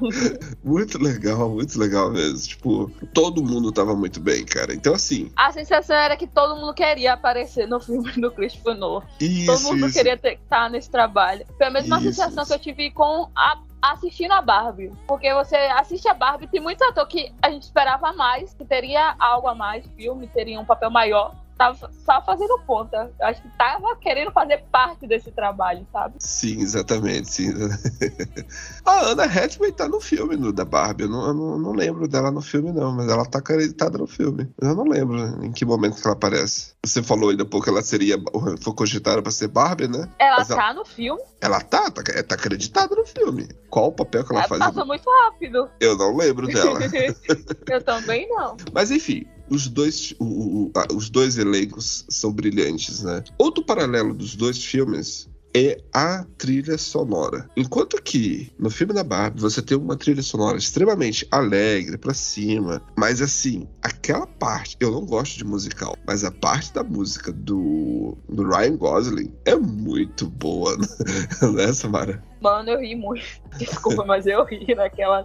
[0.64, 2.38] muito legal, muito legal mesmo.
[2.48, 4.74] Tipo, todo mundo tava muito bem, cara.
[4.74, 9.02] Então, assim, A sensação era que todo mundo queria aparecer no filme do Christopher Nolan.
[9.20, 9.96] isso, Todo mundo isso.
[9.98, 11.44] queria estar nesse trabalho.
[11.56, 14.92] Foi a mesma Isso, sensação que eu tive com a, assistindo a Barbie.
[15.06, 19.14] Porque você assiste a Barbie, tem muitos atores que a gente esperava mais, que teria
[19.18, 21.34] algo a mais, filme, teria um papel maior.
[21.62, 23.12] Tava só fazendo ponta.
[23.20, 26.16] Eu acho que tava querendo fazer parte desse trabalho, sabe?
[26.18, 27.52] Sim, exatamente, sim.
[28.84, 31.04] a Ana Hathaway tá no filme no, da Barbie.
[31.04, 34.06] Eu não, eu não, não lembro dela no filme, não, mas ela tá acreditada no
[34.06, 34.52] filme.
[34.60, 36.72] Eu não lembro em que momento que ela aparece.
[36.84, 38.16] Você falou ainda pouco que ela seria.
[38.60, 40.08] Foi cogitada pra ser Barbie, né?
[40.18, 43.48] Ela Mas ela- tá no filme, Ela tá, tá, tá acreditada no filme.
[43.70, 44.60] Qual o papel que ela ela faz?
[44.60, 45.70] passou muito rápido.
[45.80, 46.80] Eu não lembro dela.
[47.70, 48.56] eu também não.
[48.72, 50.24] Mas enfim, os dois, o-
[50.66, 53.22] o- os dois elencos são brilhantes, né?
[53.38, 57.46] Outro paralelo dos dois filmes é a trilha sonora.
[57.54, 62.82] Enquanto que no filme da Barbie você tem uma trilha sonora extremamente alegre, pra cima,
[62.96, 68.16] mas assim, aquela parte, eu não gosto de musical, mas a parte da música do,
[68.30, 70.74] do Ryan Gosling é muito boa,
[71.54, 72.24] né, Samara?
[72.42, 73.24] Mano, eu ri muito.
[73.56, 75.22] Desculpa, mas eu ri naquela.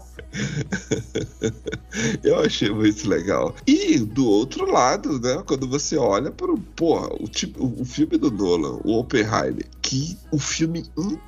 [2.24, 3.56] Eu achei muito legal.
[3.66, 8.18] E do outro lado, né, quando você olha para o, porra, o, tipo, o filme
[8.18, 11.20] do Nolan, o Oppenheimer, que o filme inteiro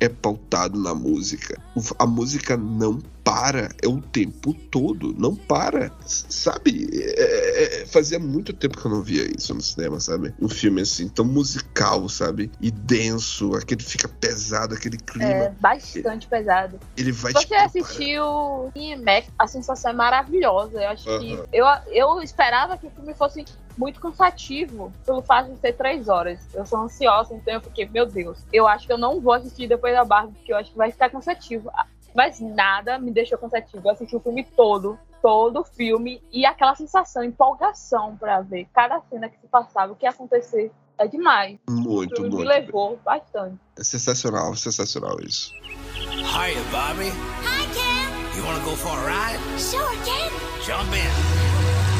[0.00, 1.60] é pautado na música.
[1.98, 5.92] A música não para, é o tempo todo, não para.
[6.06, 6.88] Sabe?
[6.92, 10.34] É- é- fazia muito tempo que eu não via isso no cinema, sabe?
[10.40, 12.50] Um filme assim, tão musical, sabe?
[12.60, 15.26] E denso, aquele fica pesado, aquele clima.
[15.30, 16.78] É bastante pesado.
[16.96, 17.66] Ele vai Você te preparando.
[17.68, 20.80] assistiu em Mac, a sensação é maravilhosa.
[20.80, 21.34] Eu acho que.
[21.34, 21.44] Aham.
[21.52, 23.44] Eu, eu esperava que o filme fosse
[23.80, 26.38] muito cansativo pelo fato de ser três horas.
[26.52, 29.66] Eu sou ansiosa, então eu fiquei, meu Deus, eu acho que eu não vou assistir
[29.66, 31.70] depois da Barbie, porque eu acho que vai ficar cansativo.
[31.74, 33.80] Ah, Mas nada me deixou cansativo.
[33.88, 39.00] Eu assisti o filme todo, todo o filme, e aquela sensação, empolgação pra ver cada
[39.08, 40.70] cena que se passava, o que ia acontecer.
[40.98, 41.58] É demais.
[41.66, 42.48] O Muito, filme me muito.
[42.48, 43.56] levou bastante.
[43.78, 45.50] É sensacional, sensacional isso.
[45.94, 47.08] Hiya, Bobby.
[47.08, 48.36] Hi, Ken.
[48.36, 49.40] You wanna go for a ride?
[49.58, 50.30] Sure, Ken.
[50.66, 51.08] Jump in.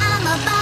[0.03, 0.60] I'm a Barbie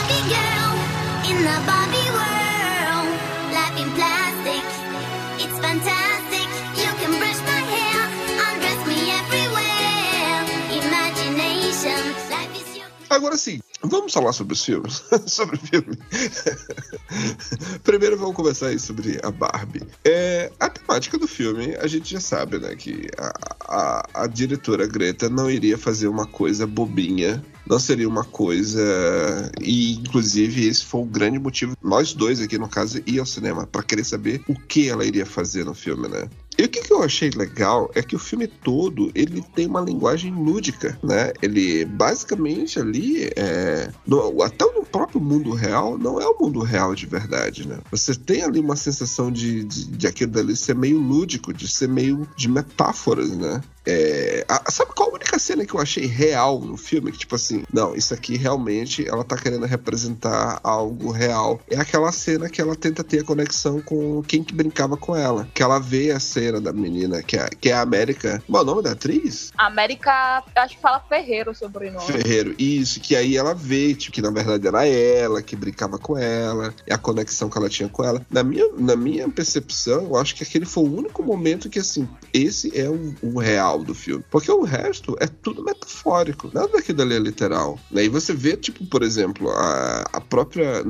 [13.10, 15.02] Agora sim, vamos falar sobre os filmes.
[15.26, 15.98] sobre o filme.
[17.82, 19.82] Primeiro vamos começar aí sobre a Barbie.
[20.04, 22.76] É, a temática do filme, a gente já sabe, né?
[22.76, 27.44] Que a, a, a diretora Greta não iria fazer uma coisa bobinha.
[27.68, 28.80] Não seria uma coisa.
[29.60, 31.76] E, inclusive, esse foi o grande motivo.
[31.82, 35.26] Nós dois aqui, no caso, ir ao cinema para querer saber o que ela iria
[35.26, 36.28] fazer no filme, né?
[36.58, 39.80] E o que, que eu achei legal é que o filme todo ele tem uma
[39.80, 41.32] linguagem lúdica, né?
[41.40, 46.96] Ele basicamente ali é, no- até no próprio mundo real não é o mundo real
[46.96, 47.78] de verdade, né?
[47.92, 51.88] Você tem ali uma sensação de, de, de aquilo dali ser meio lúdico, de ser
[51.88, 53.60] meio de metáforas, né?
[53.86, 57.10] É, a- sabe qual a única cena que eu achei real no filme?
[57.12, 61.60] Que tipo assim, não, isso aqui realmente ela tá querendo representar algo real.
[61.70, 65.48] É aquela cena que ela tenta ter a conexão com quem que brincava com ela.
[65.54, 68.42] Que ela vê a cena da menina, que é, que é a América.
[68.46, 69.50] Qual é o nome da atriz?
[69.56, 72.04] América, eu acho que fala Ferreiro o sobrenome.
[72.06, 76.16] Ferreiro, isso, que aí ela vê, tipo, que na verdade era ela que brincava com
[76.16, 78.24] ela, e a conexão que ela tinha com ela.
[78.30, 82.08] Na minha, na minha percepção, eu acho que aquele foi o único momento que, assim,
[82.32, 84.24] esse é o, o real do filme.
[84.30, 87.78] Porque o resto é tudo metafórico, nada daquilo ali é literal.
[87.90, 88.04] Né?
[88.04, 90.82] E você vê, tipo, por exemplo, a, a própria.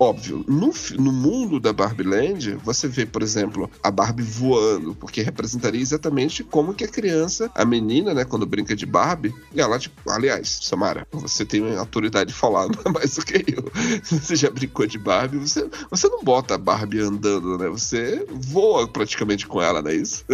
[0.00, 5.22] Óbvio, no, no mundo da Barbie Land, você vê, por exemplo, a Barbie voando, porque
[5.22, 10.10] representaria exatamente como que a criança, a menina, né, quando brinca de Barbie, ela, tipo,
[10.10, 13.70] aliás, Samara, você tem autoridade de falar mais do que eu.
[14.02, 17.68] Você já brincou de Barbie, você, você não bota a Barbie andando, né?
[17.68, 20.24] Você voa praticamente com ela, não é isso?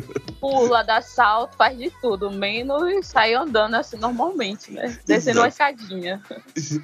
[0.40, 4.96] Pula, dá salto, faz de tudo, menos sair andando assim normalmente, né?
[5.04, 6.22] Descendo uma escadinha.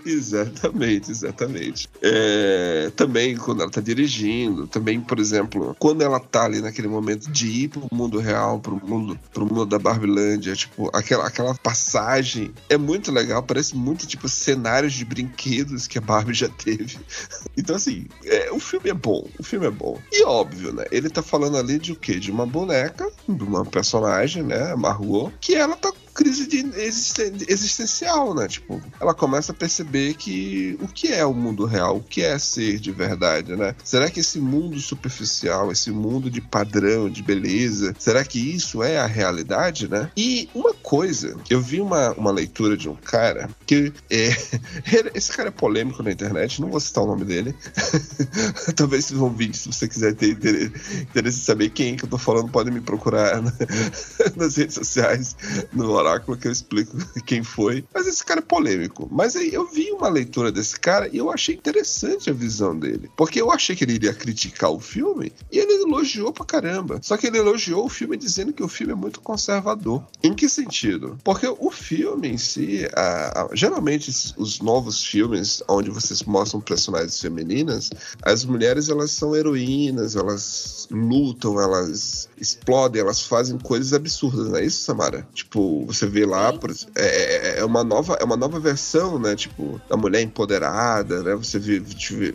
[0.04, 1.88] exatamente, exatamente.
[2.02, 7.30] É, também quando ela tá dirigindo, também, por exemplo, quando ela tá ali naquele momento
[7.30, 12.52] de ir pro mundo real, pro mundo, pro mundo da Barbilândia, tipo, aquela, aquela passagem
[12.68, 16.98] é muito legal, parece muito tipo cenários de brinquedos que a Barbie já teve.
[17.56, 19.98] Então, assim, é, o filme é bom, o filme é bom.
[20.12, 20.84] E óbvio, né?
[20.92, 22.18] Ele tá falando ali de o quê?
[22.18, 24.74] De uma boneca, de uma personagem, né?
[24.88, 28.48] Margot, que ela tá crise de existen existencial, né?
[28.48, 32.36] Tipo, ela começa a perceber que o que é o mundo real, o que é
[32.40, 33.72] ser de verdade, né?
[33.84, 38.98] Será que esse mundo superficial, esse mundo de padrão, de beleza, será que isso é
[38.98, 40.10] a realidade, né?
[40.16, 44.30] E uma coisa, eu vi uma, uma leitura de um cara que é,
[45.14, 47.54] esse cara é polêmico na internet, não vou citar o nome dele.
[48.74, 52.18] Talvez vocês vão vir, se você quiser ter interesse em saber quem que eu tô
[52.18, 53.40] falando, pode me procurar
[54.34, 55.36] nas redes sociais,
[55.72, 57.84] no que eu explico quem foi.
[57.92, 59.08] Mas esse cara é polêmico.
[59.10, 63.10] Mas aí eu vi uma leitura desse cara e eu achei interessante a visão dele.
[63.16, 66.98] Porque eu achei que ele iria criticar o filme e ele elogiou pra caramba.
[67.02, 70.04] Só que ele elogiou o filme dizendo que o filme é muito conservador.
[70.22, 71.18] Em que sentido?
[71.24, 77.20] Porque o filme em si, a, a, geralmente os novos filmes onde vocês mostram personagens
[77.20, 77.90] femininas,
[78.22, 84.64] as mulheres elas são heroínas, elas lutam, elas explodem, elas fazem coisas absurdas, não é
[84.64, 85.26] isso, Samara?
[85.34, 89.34] Tipo, você vê lá, por, é, é, é, uma nova, é uma nova versão, né?
[89.36, 91.34] Tipo, da mulher empoderada, né?
[91.34, 91.80] Você vê,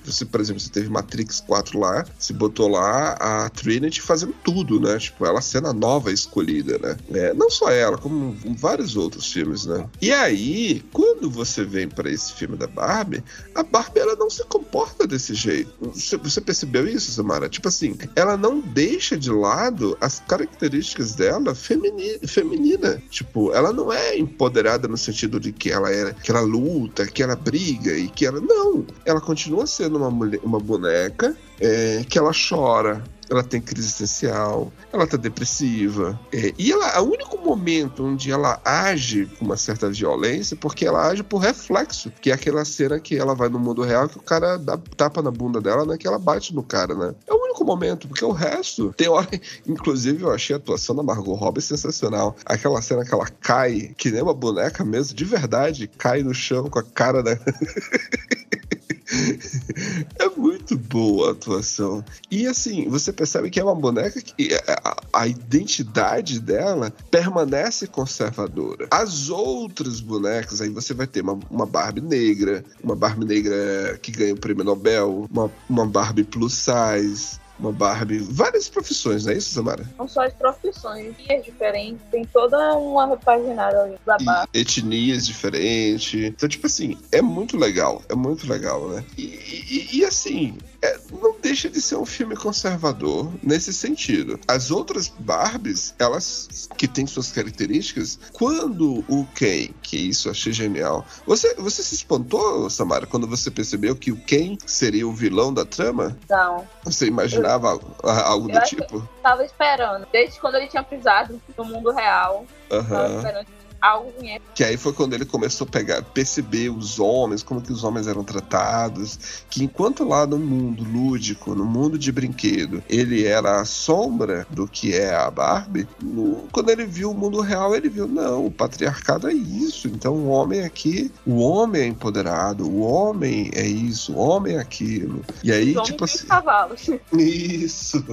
[0.04, 4.80] você, por exemplo, você teve Matrix 4 lá, se botou lá a Trinity fazendo tudo,
[4.80, 4.98] né?
[4.98, 6.98] Tipo, ela sendo a nova escolhida, né?
[7.14, 9.88] É, não só ela, como vários outros filmes, né?
[10.02, 13.24] E aí, quando você vem para esse filme da Barbie,
[13.56, 15.72] a Barbie ela não se comporta desse jeito.
[15.80, 17.50] Você percebeu isso, Samara?
[17.50, 23.02] Tipo assim, ela não deixa de lado as características dela feminina, feminina.
[23.10, 27.24] Tipo, ela não é empoderada no sentido de que ela é que ela luta, que
[27.24, 28.86] ela briga e que ela não.
[29.06, 34.72] Ela continua sendo uma mulher, uma boneca é, que ela chora, ela tem crise existencial,
[34.92, 36.20] ela tá depressiva.
[36.32, 41.08] É, e ela, o único momento onde ela age com uma certa violência, porque ela
[41.08, 44.22] age por reflexo, que é aquela cena que ela vai no mundo real que o
[44.22, 45.98] cara dá tapa na bunda dela, né?
[45.98, 47.16] Que ela bate no cara, né?
[47.28, 49.28] É o único momento, porque o resto, tem hora.
[49.66, 52.36] Inclusive, eu achei a atuação da Margot Robbie sensacional.
[52.46, 56.70] Aquela cena que ela cai, que nem uma boneca mesmo, de verdade, cai no chão
[56.70, 57.38] com a cara da.
[60.20, 62.04] é muito boa a atuação.
[62.30, 68.88] E assim, você percebe que é uma boneca que a, a, identidade dela permanece conservadora.
[68.90, 74.12] As outras bonecas, aí você vai ter uma, uma Barbie negra, uma Barbie negra que
[74.12, 79.38] ganha o prêmio Nobel, uma, uma Barbie plus size, uma Barbie, várias profissões, não é
[79.38, 79.88] isso, Samara?
[79.98, 84.50] Não só as profissões, etnias diferentes, tem toda uma repaginada da Barbie.
[84.54, 86.14] E etnias diferentes.
[86.14, 89.04] Então, tipo assim, é muito legal, é muito legal, né?
[89.18, 94.38] E, e, e assim, é, não deixa de ser um filme conservador nesse sentido.
[94.46, 100.52] As outras Barbies, elas que têm suas características, quando o Ken, que isso eu achei
[100.52, 101.06] genial.
[101.26, 105.66] Você, você se espantou, Samara, quando você percebeu que o Ken seria o vilão da
[105.66, 106.18] trama?
[106.30, 106.68] Não.
[106.84, 109.08] Você imaginava eu, algo do tipo?
[109.22, 112.46] Tava esperando, desde quando ele tinha pisado no mundo real.
[112.70, 112.84] Uhum.
[112.84, 113.48] Tava esperando
[113.84, 114.14] algo.
[114.56, 118.08] Que aí foi quando ele começou a pegar, perceber os homens, como que os homens
[118.08, 123.66] eram tratados, que enquanto lá no mundo lúdico, no mundo de brinquedo, ele era a
[123.66, 128.08] sombra do que é a Barbie, no, quando ele viu o mundo real, ele viu,
[128.08, 133.52] não, o patriarcado é isso, então o homem aqui, o homem é empoderado, o homem
[133.54, 135.26] é isso, o homem é aquilo.
[135.44, 136.26] E aí, tipo assim...
[136.28, 136.90] cavalos.
[137.14, 138.04] Isso.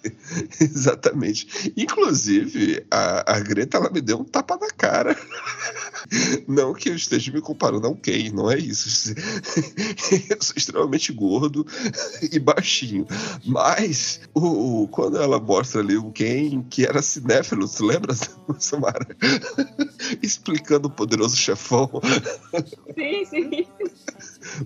[0.60, 1.72] Exatamente.
[1.76, 5.16] Inclusive, a, a Greta, ela me deu um tapa na cara cara.
[6.46, 9.14] Não que eu esteja me comparando ao Ken, não é isso.
[10.28, 11.66] Eu sou extremamente gordo
[12.30, 13.06] e baixinho.
[13.44, 18.14] Mas o, quando ela mostra ali o Ken, que era cinéfilo, tu lembra,
[18.58, 19.06] Samara?
[20.22, 21.90] Explicando o poderoso chefão.
[22.94, 23.66] Sim, sim.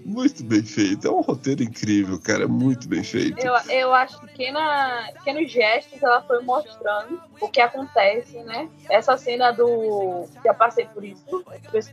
[0.05, 1.07] Muito bem feito.
[1.07, 2.49] É um roteiro incrível, cara.
[2.49, 3.39] Muito bem feito.
[3.39, 8.69] Eu, eu acho que na, pequenos gestos ela foi mostrando o que acontece, né?
[8.89, 10.27] Essa cena do.
[10.45, 11.25] Já passei por isso.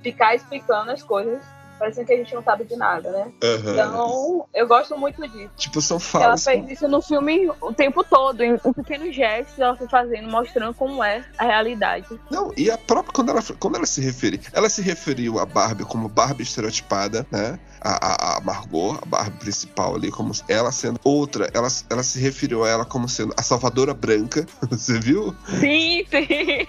[0.02, 1.42] Ficar explicando as coisas
[1.78, 3.32] parecendo que a gente não sabe de nada, né?
[3.44, 3.72] Aham.
[3.74, 5.52] Então, eu gosto muito disso.
[5.58, 6.44] Tipo, são Ela falas.
[6.44, 10.74] fez isso no filme o tempo todo, em em pequenos gestos, ela foi fazendo, mostrando
[10.74, 12.08] como é a realidade.
[12.32, 15.84] Não, e a própria, quando ela, quando ela se referiu, ela se referiu a Barbie
[15.86, 17.60] como Barbie estereotipada, né?
[17.88, 22.64] A, a, Margot, a Barbie principal ali, como ela sendo outra, ela, ela se referiu
[22.64, 25.36] a ela como sendo a salvadora branca, você viu?
[25.60, 26.66] Sim, sim.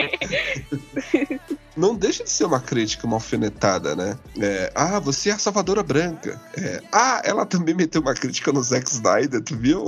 [1.76, 4.18] Não deixa de ser uma crítica, uma alfinetada, né?
[4.40, 6.40] É, ah, você é a salvadora branca.
[6.56, 9.86] É, ah, ela também meteu uma crítica no Zack Snyder, tu viu?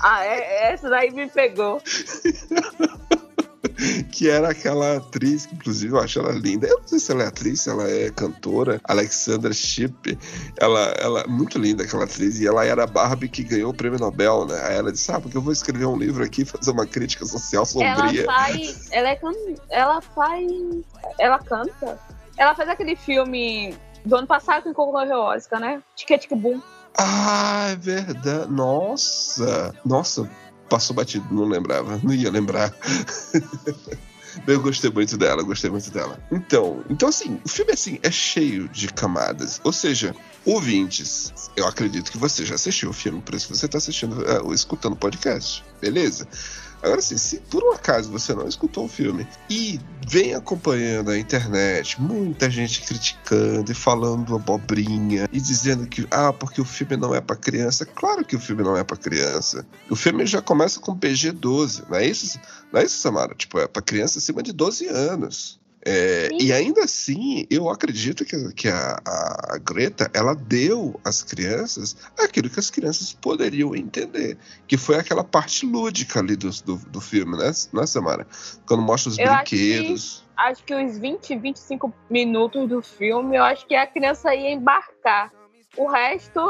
[0.00, 1.82] ah, é, essa daí me pegou.
[4.10, 6.66] que era aquela atriz, que inclusive eu acho ela linda.
[6.66, 10.18] Eu não sei se ela é atriz, se ela é cantora, Alexandra Shipp.
[10.58, 13.74] Ela, ela é muito linda, aquela atriz, e ela era a Barbie que ganhou o
[13.74, 14.60] prêmio Nobel, né?
[14.64, 17.24] Aí ela disse: Ah, porque eu vou escrever um livro aqui e fazer uma crítica
[17.24, 18.24] social Ela sombria.
[18.24, 18.88] faz.
[18.90, 19.32] Ela, é can...
[19.70, 20.50] ela faz.
[21.18, 21.98] Ela canta.
[22.36, 23.74] Ela faz aquele filme
[24.04, 25.82] do ano passado que concorreu ao Oscar, né?
[25.94, 26.60] Tique Boom.
[26.98, 28.50] Ah, é verdade.
[28.50, 29.74] Nossa!
[29.84, 30.28] Nossa,
[30.68, 32.72] passou batido, não lembrava, não ia lembrar.
[34.46, 36.18] Eu gostei muito dela, gostei muito dela.
[36.30, 39.60] Então, então assim, o filme assim é cheio de camadas.
[39.64, 40.14] Ou seja,
[40.44, 44.54] ouvintes, eu acredito que você já assistiu o filme, por isso você está assistindo, é,
[44.54, 46.28] escutando o podcast, beleza?
[46.82, 51.18] Agora assim, se por um acaso você não escutou o filme e vem acompanhando a
[51.18, 57.14] internet, muita gente criticando e falando abobrinha e dizendo que, ah, porque o filme não
[57.14, 57.84] é para criança.
[57.84, 59.66] Claro que o filme não é para criança.
[59.90, 62.38] O filme já começa com PG-12, não é isso?
[62.72, 63.34] Não é isso, Samara?
[63.34, 65.58] Tipo, é para criança acima de 12 anos.
[65.88, 71.96] É, e ainda assim, eu acredito que, que a, a- Greta ela deu às crianças
[72.18, 77.00] aquilo que as crianças poderiam entender, que foi aquela parte lúdica ali do, do, do
[77.00, 78.26] filme, né, né, Samara?
[78.66, 80.26] Quando mostra os Eu acho que- brinquedos.
[80.36, 85.32] Acho que os 20, 25 minutos do filme, eu acho que a criança ia embarcar.
[85.78, 86.40] O resto,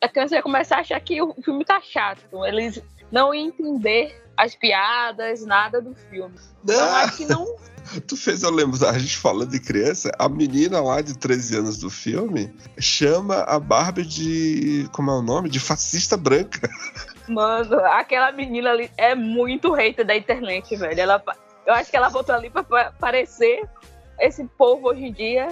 [0.00, 2.44] a criança ia começar a achar que o filme tá chato.
[2.44, 6.34] Eles não iam entender as piadas, nada do filme.
[6.62, 7.46] Então, Ah, acho que não.
[8.06, 11.78] tu fez eu lembro, a gente falando de criança, a menina lá de 13 anos
[11.78, 14.88] do filme chama a Barbie de.
[14.92, 15.48] Como é o nome?
[15.48, 16.68] De fascista branca.
[17.28, 21.00] Mano, aquela menina ali é muito hater da internet, velho.
[21.00, 21.22] Ela,
[21.66, 23.68] eu acho que ela botou ali pra pa- parecer
[24.20, 25.48] esse povo hoje em dia,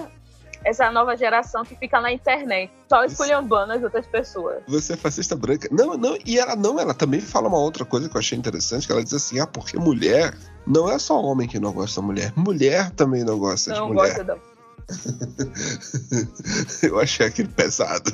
[0.63, 4.57] essa nova geração que fica na internet, só esculhambando as outras pessoas.
[4.67, 5.67] Você é fascista branca.
[5.71, 8.85] Não, não, e ela não, ela também fala uma outra coisa que eu achei interessante,
[8.87, 10.35] que ela diz assim, ah, porque mulher
[10.65, 13.93] não é só homem que não gosta da mulher, mulher também não gosta Não de
[13.93, 14.07] mulher.
[14.09, 14.54] gosta da.
[16.83, 18.11] eu achei aquele pesado.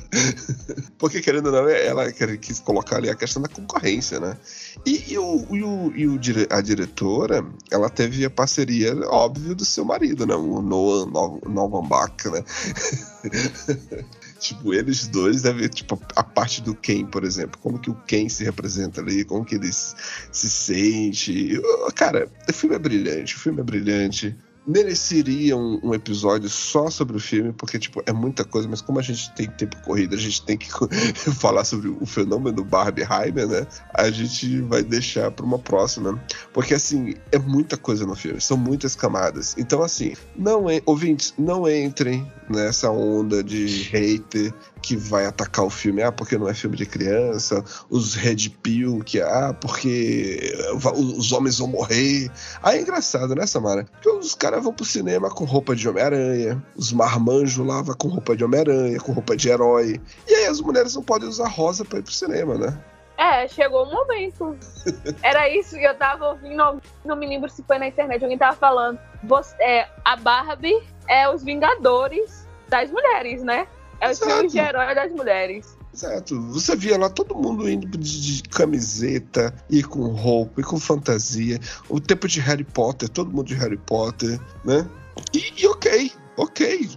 [0.97, 4.37] Porque, querendo ou não, ela quis colocar ali a questão da concorrência, né?
[4.85, 6.19] E, e o, e, o, e o
[6.49, 10.35] a diretora, ela teve a parceria, óbvio, do seu marido, né?
[10.35, 12.43] O Noah No- Novambach, né?
[14.39, 18.27] Tipo, eles dois devem, tipo, a parte do Ken, por exemplo, como que o Ken
[18.27, 19.93] se representa ali, como que ele se
[20.31, 21.61] se sente.
[21.95, 24.35] Cara, o filme é brilhante, o filme é brilhante.
[24.71, 28.99] Mereceria um, um episódio só sobre o filme, porque, tipo, é muita coisa, mas como
[28.99, 30.69] a gente tem tempo corrido, a gente tem que
[31.35, 33.67] falar sobre o fenômeno Barbie Heimer, né?
[33.93, 36.21] A gente vai deixar pra uma próxima.
[36.53, 39.55] Porque, assim, é muita coisa no filme, são muitas camadas.
[39.57, 46.01] Então, assim, não ouvintes, não entrem nessa onda de hater que vai atacar o filme,
[46.01, 50.53] ah, porque não é filme de criança, os red pill, que ah, porque
[50.95, 52.31] os homens vão morrer.
[52.63, 53.85] Aí é engraçado, né, Samara?
[53.85, 58.07] Porque os caras vão pro cinema com roupa de Homem-Aranha, os marmanjos lá vão com
[58.07, 60.01] roupa de Homem-Aranha, com roupa de herói.
[60.27, 62.77] E aí as mulheres não podem usar rosa pra ir pro cinema, né?
[63.17, 64.57] É, chegou o momento.
[65.21, 68.55] Era isso que eu tava ouvindo, não me lembro se foi na internet, alguém tava
[68.57, 68.99] falando.
[69.23, 73.67] Você, é, a Barbie é os Vingadores das mulheres, né?
[74.01, 74.31] É os Exato.
[74.33, 75.77] filmes de herói das mulheres.
[75.93, 76.41] Exato.
[76.51, 81.59] Você via lá todo mundo indo de, de camiseta, e com roupa, e com fantasia.
[81.87, 84.89] O tempo de Harry Potter, todo mundo de Harry Potter, né?
[85.33, 86.89] E, e ok, ok.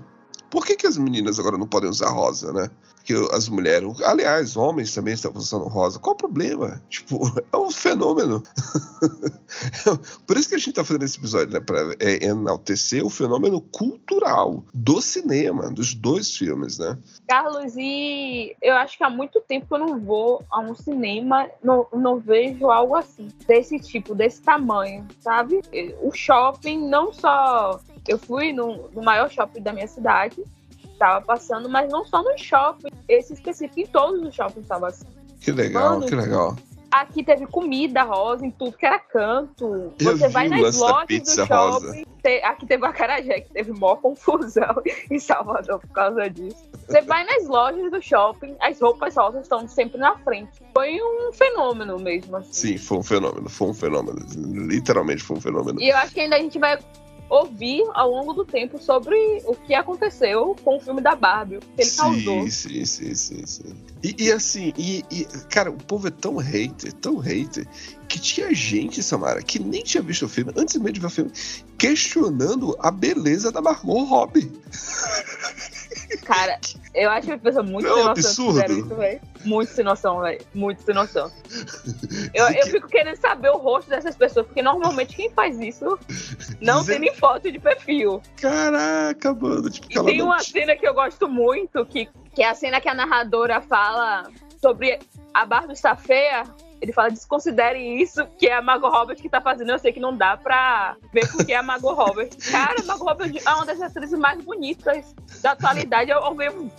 [0.55, 2.70] Por que, que as meninas agora não podem usar rosa, né?
[2.94, 5.98] Porque as mulheres, aliás, homens também estão usando rosa.
[5.98, 6.80] Qual o problema?
[6.88, 7.20] Tipo,
[7.52, 8.40] é um fenômeno.
[10.24, 11.59] Por isso que a gente tá fazendo esse episódio, né?
[11.59, 16.96] Pra é, enaltecer o fenômeno cultural do cinema, dos dois filmes, né?
[17.26, 21.48] Carlos, e eu acho que há muito tempo que eu não vou a um cinema,
[21.64, 25.62] não, não vejo algo assim, desse tipo, desse tamanho, sabe?
[26.00, 27.80] O shopping, não só.
[28.07, 30.42] Eu fui no, no maior shopping da minha cidade,
[30.98, 35.07] tava passando, mas não só no shopping, esse específico, em todos os shoppings tava assim.
[35.40, 36.57] Que legal, Mano, que legal.
[36.90, 39.92] Aqui teve comida rosa em tudo que era canto.
[39.98, 41.86] Eu Você vai nas lojas do rosa.
[41.88, 42.05] shopping.
[42.22, 44.76] te- aqui teve o acarajé, que teve maior confusão
[45.11, 46.57] em Salvador por causa disso.
[46.86, 50.52] Você vai nas lojas do shopping, as roupas rosas estão sempre na frente.
[50.72, 52.36] Foi um fenômeno mesmo.
[52.36, 52.52] Assim.
[52.52, 54.18] Sim, foi um fenômeno, foi um fenômeno.
[54.36, 55.80] Literalmente foi um fenômeno.
[55.80, 56.78] E eu acho que ainda a gente vai
[57.29, 61.61] ouvir ao longo do tempo sobre o que aconteceu com o filme da Barbie, o
[61.61, 62.43] que ele causou.
[62.43, 63.75] Sim, sim, sim, sim, sim.
[64.03, 67.66] E, e assim, e, e, cara, o povo é tão hater, tão hater,
[68.09, 71.11] que tinha gente, Samara, que nem tinha visto o filme, antes mesmo de ver o
[71.11, 71.33] filme,
[71.79, 74.51] questionando a beleza da Margot Robbie.
[76.18, 76.58] Cara,
[76.94, 79.04] eu acho uma pessoa muito Não, sem noção absurdo.
[79.04, 79.20] isso.
[79.48, 80.40] Muito sem noção, velho.
[80.54, 81.30] Muito sem noção.
[82.32, 85.98] Eu, eu fico querendo saber o rosto dessas pessoas, porque normalmente quem faz isso
[86.60, 88.20] não Dizer- tem nem foto de perfil.
[88.40, 92.54] Caraca, mano, tipo, E tem uma cena que eu gosto muito, que, que é a
[92.54, 94.28] cena que a narradora fala
[94.60, 94.98] sobre
[95.32, 96.44] a Barbie está feia.
[96.85, 99.70] Ele fala, desconsidere isso, que é a Margot Robert que tá fazendo.
[99.70, 102.28] Eu sei que não dá pra ver porque é a Margot Robert.
[102.51, 106.11] Cara, a Margot Robert é uma das atrizes mais bonitas da atualidade.
[106.11, 106.70] Eu, eu vejo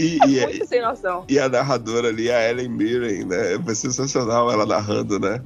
[0.00, 1.24] E, e, muito sem noção.
[1.28, 3.56] e a narradora ali, a Ellen Mirren, né?
[3.64, 5.40] Foi sensacional ela narrando, né?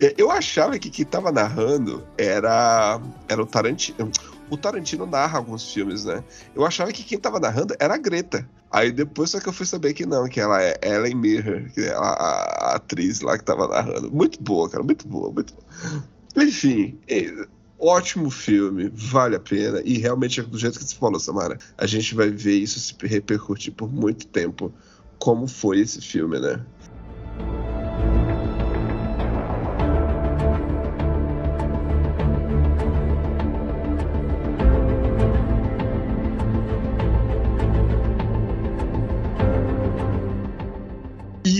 [0.16, 2.98] Eu achava que quem tava narrando era,
[3.28, 4.10] era o Tarantino.
[4.48, 6.24] O Tarantino narra alguns filmes, né?
[6.54, 8.48] Eu achava que quem tava narrando era a Greta.
[8.70, 11.80] Aí depois só que eu fui saber que não, que ela é Ellen Mirren, que
[11.80, 14.10] é a, a- atriz lá que tava narrando.
[14.12, 15.64] Muito boa, cara, muito boa, muito boa.
[16.44, 16.98] Enfim,
[17.78, 19.80] ótimo filme, vale a pena.
[19.84, 23.72] E realmente, do jeito que você falou, Samara, a gente vai ver isso se repercutir
[23.74, 24.72] por muito tempo.
[25.18, 26.64] Como foi esse filme, né?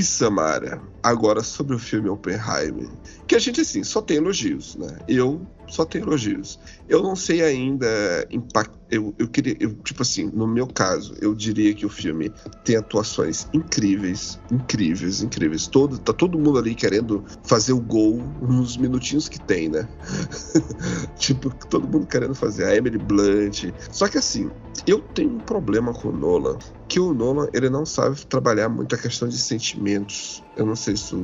[0.03, 2.89] Samara, agora sobre o filme Oppenheimer,
[3.27, 4.99] que a gente assim só tem elogios, né?
[5.09, 6.59] Eu só tenho elogios.
[6.89, 7.87] Eu não sei ainda
[8.31, 8.77] impact...
[8.91, 12.33] eu, eu queria, eu, tipo assim, no meu caso, eu diria que o filme
[12.65, 15.67] tem atuações incríveis, incríveis, incríveis.
[15.67, 19.89] Todo, tá todo mundo ali querendo fazer o gol nos minutinhos que tem, né?
[21.17, 22.65] tipo, todo mundo querendo fazer.
[22.65, 23.73] A Emily Blunt.
[23.91, 24.51] Só que assim,
[24.87, 26.59] eu tenho um problema com o Nolan,
[26.89, 30.43] que o Nolan ele não sabe trabalhar muito a questão de sentimentos.
[30.57, 31.15] Eu não sei se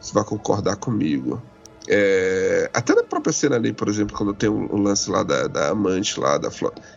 [0.00, 1.42] se vai concordar comigo.
[1.88, 5.46] É, até na própria cena ali, por exemplo, quando tem o, o lance lá da,
[5.46, 6.50] da amante lá, da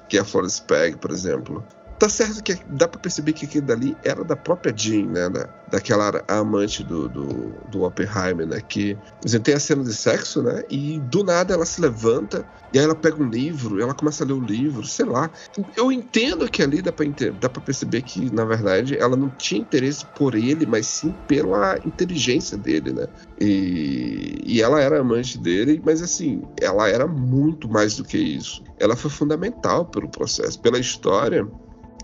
[0.08, 1.66] que é a Florence Pegg, por exemplo.
[1.98, 5.30] Tá certo que dá pra perceber que aquilo dali era da própria Jean, né?
[5.30, 8.62] Da, daquela amante do, do, do Oppenheimer, né?
[8.62, 10.62] Que exemplo, tem a cena de sexo, né?
[10.70, 14.28] E do nada ela se levanta e aí ela pega um livro, ela começa a
[14.28, 15.32] ler o livro, sei lá.
[15.76, 20.06] Eu entendo que ali dá pra, dá perceber que, na verdade, ela não tinha interesse
[20.06, 23.08] por ele, mas sim pela inteligência dele, né?
[23.40, 28.62] E, e ela era amante dele, mas assim, ela era muito mais do que isso.
[28.78, 31.48] Ela foi fundamental pelo processo, pela história.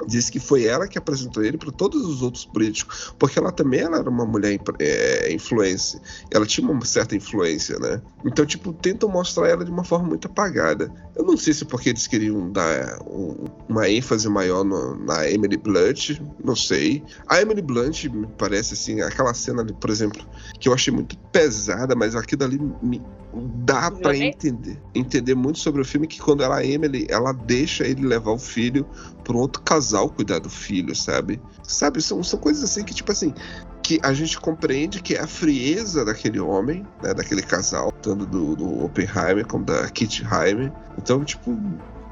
[0.07, 3.81] Diz que foi ela que apresentou ele para todos os outros políticos, porque ela também
[3.81, 8.01] ela era uma mulher é, influência, ela tinha uma certa influência, né?
[8.25, 10.91] Então, tipo, tentam mostrar ela de uma forma muito apagada.
[11.15, 15.29] Eu não sei se é porque eles queriam dar um- uma ênfase maior no- na
[15.29, 17.03] Emily Blunt, não sei.
[17.27, 20.25] A Emily Blunt me parece assim, aquela cena por exemplo,
[20.59, 23.01] que eu achei muito pesada, mas aquilo ali me
[23.33, 24.47] dá pra Violenta?
[24.47, 28.37] entender, entender muito sobre o filme que quando ela Emily, ela deixa ele levar o
[28.37, 28.85] filho
[29.23, 31.41] para um outro casal cuidar do filho, sabe?
[31.63, 33.33] Sabe, são, são coisas assim que tipo assim,
[33.81, 38.55] que a gente compreende que é a frieza daquele homem, né, daquele casal, tanto do,
[38.55, 40.71] do Oppenheimer como da Kit Heimer.
[40.97, 41.57] Então, tipo,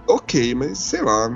[0.08, 1.30] ok, mas sei lá.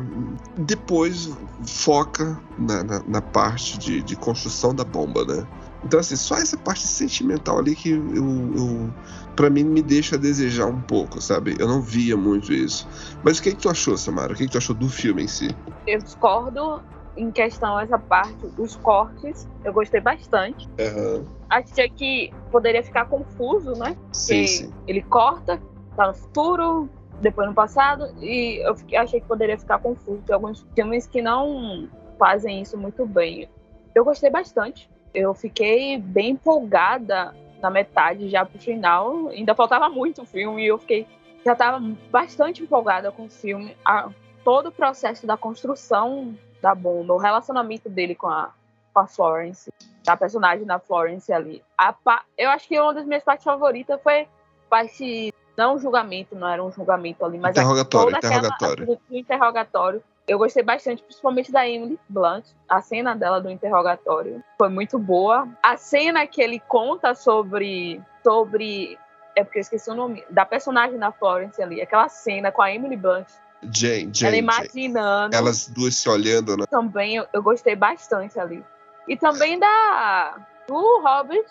[0.58, 1.30] Depois
[1.66, 5.48] foca na, na, na parte de, de construção da bomba, né?
[5.86, 8.12] Então, assim, só essa parte sentimental ali que eu,
[8.56, 8.94] eu
[9.36, 11.56] para mim me deixa a desejar um pouco, sabe?
[11.60, 12.88] Eu não via muito isso.
[13.24, 14.34] Mas o que, que tu achou, Samara?
[14.34, 15.56] O que, que tu achou do filme em si?
[15.86, 16.82] Eu discordo
[17.16, 19.48] em questão essa parte dos cortes.
[19.64, 20.68] Eu gostei bastante.
[20.80, 21.24] Aham.
[21.50, 23.96] Achei que poderia ficar confuso, né?
[24.12, 24.74] Sim, sim.
[24.88, 25.62] ele corta,
[25.96, 26.90] tá no futuro,
[27.22, 30.24] depois no passado, e eu fiquei- achei que poderia ficar confuso.
[30.26, 33.48] Tem alguns filmes que não fazem isso muito bem.
[33.94, 34.90] Eu gostei bastante.
[35.16, 39.30] Eu fiquei bem empolgada na metade já pro final.
[39.30, 41.08] Ainda faltava muito o filme e eu fiquei
[41.46, 43.78] já estava bastante empolgada com o filme.
[43.86, 44.10] A-
[44.44, 48.52] todo o processo da construção da bomba, o relacionamento dele com a,
[48.94, 49.72] com a Florence,
[50.04, 51.64] da personagem da Florence ali.
[51.78, 51.96] A
[52.38, 54.28] eu acho que uma das minhas partes favoritas foi a
[54.70, 58.86] parte não um julgamento, não era um julgamento ali, mas Interrogatório, toda aquela- interrogatório.
[58.86, 62.46] do, do interrogatório Eu gostei bastante, principalmente da Emily Blunt.
[62.68, 65.48] A cena dela do interrogatório foi muito boa.
[65.62, 68.02] A cena que ele conta sobre.
[68.24, 68.98] sobre
[69.36, 70.24] é porque eu esqueci o nome.
[70.32, 71.80] Da personagem da Florence ali.
[71.80, 73.28] Aquela cena com a Emily Blunt.
[73.72, 74.38] Jane, ela Jane, Jane.
[74.40, 75.36] imaginando.
[75.36, 76.66] Elas duas se olhando, né?
[76.72, 78.64] Também eu, eu gostei bastante ali.
[79.08, 80.38] E também da.
[80.68, 81.46] do Robert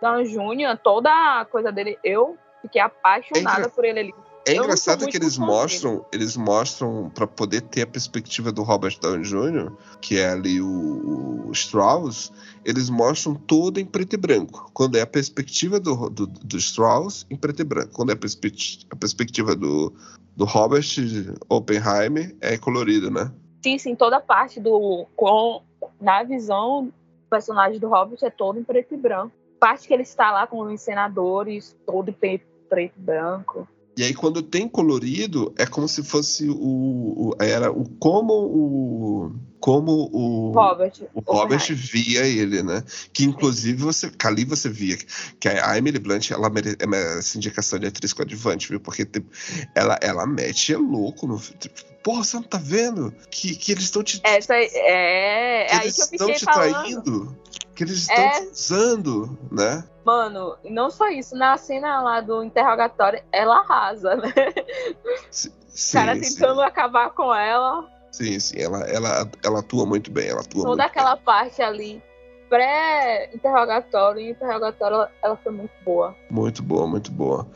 [0.00, 1.98] Downey Jr., toda a coisa dele.
[2.04, 4.14] Eu fiquei apaixonada engra- por ele ali.
[4.44, 8.98] É Eu engraçado que eles mostram, eles mostram para poder ter a perspectiva do Robert
[9.00, 12.32] Downey Jr., que é ali o, o Strauss,
[12.64, 14.68] eles mostram todo em preto e branco.
[14.74, 17.92] Quando é a perspectiva do, do, do Strauss, em preto e branco.
[17.92, 19.92] Quando é a, perspe- a perspectiva do,
[20.36, 20.82] do Robert
[21.48, 23.30] Oppenheimer, é colorido, né?
[23.62, 25.06] Sim, sim, toda a parte do.
[25.14, 25.62] Com,
[26.00, 26.92] na visão do
[27.30, 29.32] personagem do Robert é todo em preto e branco.
[29.60, 33.68] Parte que ele está lá com os senadores, todo em preto, preto e branco.
[33.94, 36.54] E aí, quando tem colorido, é como se fosse o.
[36.56, 39.32] o- era o como o.
[39.60, 40.50] Como o.
[40.52, 40.92] Robert.
[41.14, 42.82] O Robert via ele, né?
[43.12, 44.96] Que inclusive você, ali você via
[45.38, 48.80] que a Emily Blunt ela mere- é merece indicação de atriz coadjuvante, viu?
[48.80, 49.30] Porque tipo,
[49.74, 53.84] ela, ela mete é louco no tipo, Porra, você não tá vendo que, que eles
[53.84, 54.20] estão te.
[54.24, 56.72] Essa é, é, que é aí eles que eu estão fiquei te falando.
[56.72, 57.36] traindo.
[57.74, 58.40] Que eles estão É.
[58.50, 59.84] usando, né?
[60.04, 64.32] Mano, e não só isso, na cena lá do interrogatório, ela arrasa, né?
[65.30, 67.88] Sim, O cara sim, tentando acabar com ela.
[68.10, 68.60] sim, sim.
[68.60, 72.02] Ela, ela, ela atua muito bem, ela atua Toda muito aquela parte ali,
[72.48, 76.08] pré-interrogatório e interrogatório, ela, foi muito boa.
[76.10, 76.18] bem.
[76.30, 77.46] Muito boa, muito boa.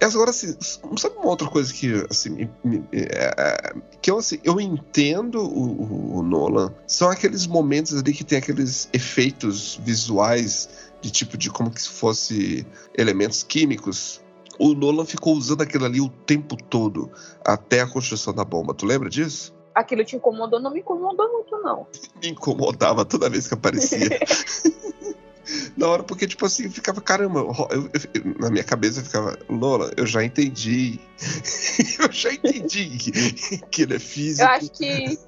[0.00, 2.48] Agora, assim, sabe uma outra coisa que, assim,
[2.92, 8.12] é, é, que eu, assim, eu entendo o, o- o Nolan, são aqueles momentos ali
[8.12, 10.68] que tem aqueles efeitos visuais
[11.00, 12.66] de tipo de como que se fosse
[12.96, 14.20] elementos químicos.
[14.58, 17.10] O Nolan ficou usando aquilo ali o tempo todo,
[17.44, 18.74] até a construção da bomba.
[18.74, 19.54] Tu lembra disso?
[19.74, 20.60] Aquilo te incomodou?
[20.60, 21.86] Não me incomodou muito, não.
[22.22, 24.08] Me incomodava toda vez que aparecia.
[25.76, 30.06] Na hora, porque, tipo assim, ficava, caramba, eu- eu- na minha cabeça ficava, Lola, eu
[30.06, 30.98] já entendi.
[32.00, 34.42] eu já entendi que, que ele é físico.
[34.42, 35.18] Eu acho que.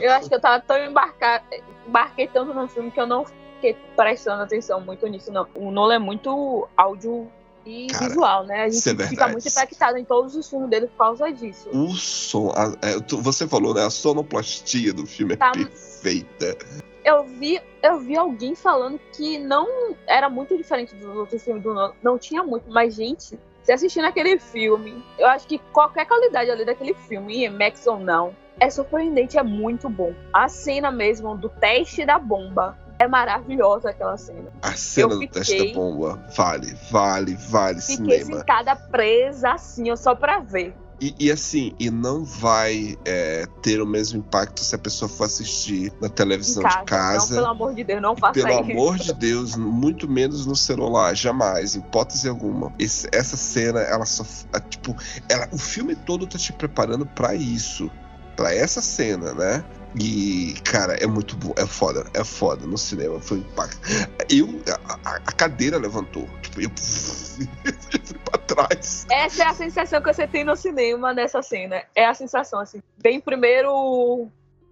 [0.00, 1.44] Eu acho que eu tava tão embarcada.
[1.86, 3.24] Embarquei tanto no filme que eu não
[3.54, 5.46] fiquei prestando atenção muito nisso, não.
[5.54, 7.30] O Nolan é muito áudio
[7.64, 8.62] e Cara, visual, né?
[8.64, 11.68] A gente é fica muito impactado em todos os filmes dele por causa disso.
[11.72, 13.84] O som, a- é, tu- você falou, né?
[13.84, 15.50] A sonoplastia do filme é Tá.
[15.52, 16.56] perfeita.
[17.06, 21.72] Eu vi, eu vi alguém falando que não era muito diferente dos outros filmes do
[21.72, 21.92] Nolan.
[22.02, 26.64] Não tinha muito, mas, gente, se assistindo aquele filme, eu acho que qualquer qualidade ali
[26.64, 30.12] daquele filme, IMAX ou não, é surpreendente, é muito bom.
[30.32, 34.50] A cena mesmo do teste da bomba é maravilhosa aquela cena.
[34.60, 38.40] A cena Eu do teste fiquei- da bomba vale, vale, vale Fiquei cinema.
[38.40, 40.74] sentada presa assim, ó, só pra ver.
[40.98, 45.24] E, e assim, e não vai é, ter o mesmo impacto se a pessoa for
[45.24, 46.78] assistir na televisão casa.
[46.78, 47.34] de casa.
[47.34, 48.70] Não, pelo amor de Deus, não faça Pelo isso.
[48.72, 52.72] amor de Deus, muito menos no celular, jamais, hipótese alguma.
[52.78, 54.24] Esse- essa cena, ela só.
[54.70, 54.96] Tipo,
[55.28, 57.90] ela, o filme todo tá te preparando pra isso.
[58.34, 59.64] Pra essa cena, né?
[59.94, 61.54] E, cara, é muito bom.
[61.56, 62.66] É foda, é foda.
[62.66, 63.78] No cinema foi impacto.
[64.28, 64.60] Eu.
[65.04, 66.28] A, a- cadeira levantou.
[66.42, 66.68] Tipo, eu.
[66.68, 66.72] eu
[68.04, 69.06] fui pra trás.
[69.10, 71.82] Essa é a sensação que você tem no cinema nessa cena.
[71.94, 72.82] É a sensação, assim.
[72.98, 74.28] Bem primeiro.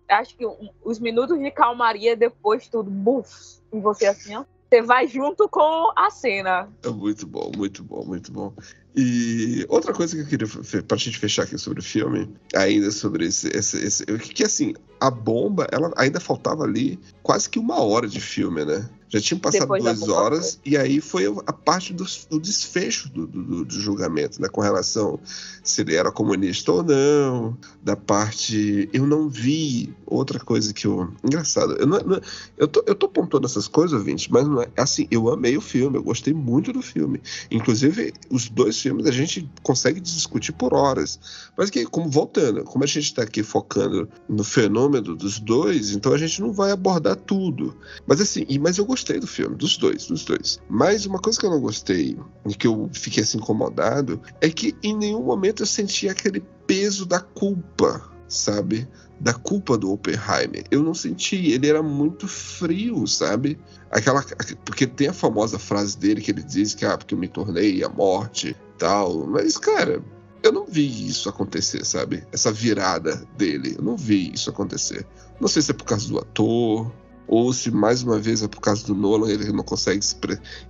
[0.09, 0.45] Acho que
[0.85, 4.45] os minutos de calmaria, depois tudo, buf, em você assim, ó.
[4.75, 6.69] Você vai junto com a cena.
[6.83, 8.53] É muito bom, muito bom, muito bom.
[8.97, 10.49] E outra coisa que eu queria,
[10.83, 14.75] pra gente fechar aqui sobre o filme, ainda sobre esse, esse, esse que, que assim,
[15.01, 18.85] a bomba, ela ainda faltava ali quase que uma hora de filme, né?
[19.15, 23.29] Já tinham passado Depois duas horas e aí foi a parte do, do desfecho do,
[23.29, 24.49] do, do julgamento, né?
[24.49, 25.21] Com relação
[25.63, 31.13] se ele era comunista ou não, da parte eu não vi outra coisa que eu
[31.23, 32.21] engraçado, eu não, não-
[32.59, 35.61] eu tô, eu tô pontuando essas coisas, ouvinte, mas não é assim, eu amei o
[35.61, 37.21] filme, eu gostei muito do filme.
[37.51, 41.19] Inclusive, os dois filmes a gente consegue discutir por horas.
[41.57, 46.13] Mas que, como voltando, como a gente está aqui focando no fenômeno dos dois, então
[46.13, 47.77] a gente não vai abordar tudo.
[48.07, 50.61] Mas assim, mas eu gostei do filme, dos dois, dos dois.
[50.69, 54.75] Mas uma coisa que eu não gostei, e que eu fiquei assim incomodado, é que
[54.83, 58.89] em nenhum momento eu senti aquele peso da culpa, sabe?
[59.21, 60.65] Da culpa do Oppenheimer.
[60.71, 63.59] Eu não senti, ele era muito frio, sabe?
[63.91, 64.25] Aquela.
[64.65, 67.85] Porque tem a famosa frase dele que ele diz que, ah, porque eu me tornei
[67.85, 69.27] a morte tal.
[69.27, 70.03] Mas, cara,
[70.43, 72.27] eu não vi isso acontecer, sabe?
[72.31, 73.77] Essa virada dele.
[73.79, 75.07] Eu não vi isso acontecer.
[75.41, 76.93] Não sei se é por causa do ator,
[77.27, 80.01] ou se mais uma vez é por causa do Nolan, ele não consegue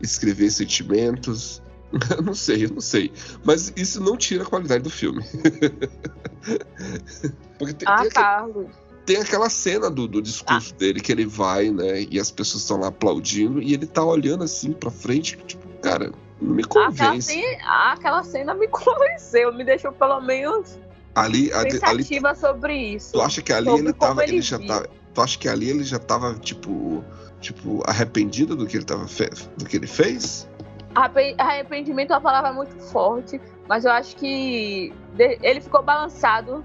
[0.00, 1.62] escrever sentimentos.
[2.16, 3.12] Eu não sei, eu não sei.
[3.44, 5.22] Mas isso não tira a qualidade do filme.
[7.58, 8.66] Porque tem, Ah, tem, aque- Carlos.
[9.06, 12.02] tem aquela cena do, do discurso dele que ele vai, né?
[12.10, 16.10] E as pessoas estão lá aplaudindo e ele tá olhando assim pra frente, tipo, cara,
[16.40, 17.32] não me Aquela, convence.
[17.32, 20.76] cena, aquela cena me convenceu, me deixou pelo menos
[21.14, 22.04] Ali, ali, ali,
[22.36, 23.12] sobre isso.
[23.12, 25.84] tu acha que ali ele tava, ele ele já tava, tu acha que ali ele
[25.84, 27.02] já tava tipo,
[27.40, 29.06] tipo arrependido do que ele tava
[29.56, 30.48] do que ele fez?
[30.94, 36.64] Arrepen- Arrependimento é uma palavra muito forte, mas eu acho que ele ficou balançado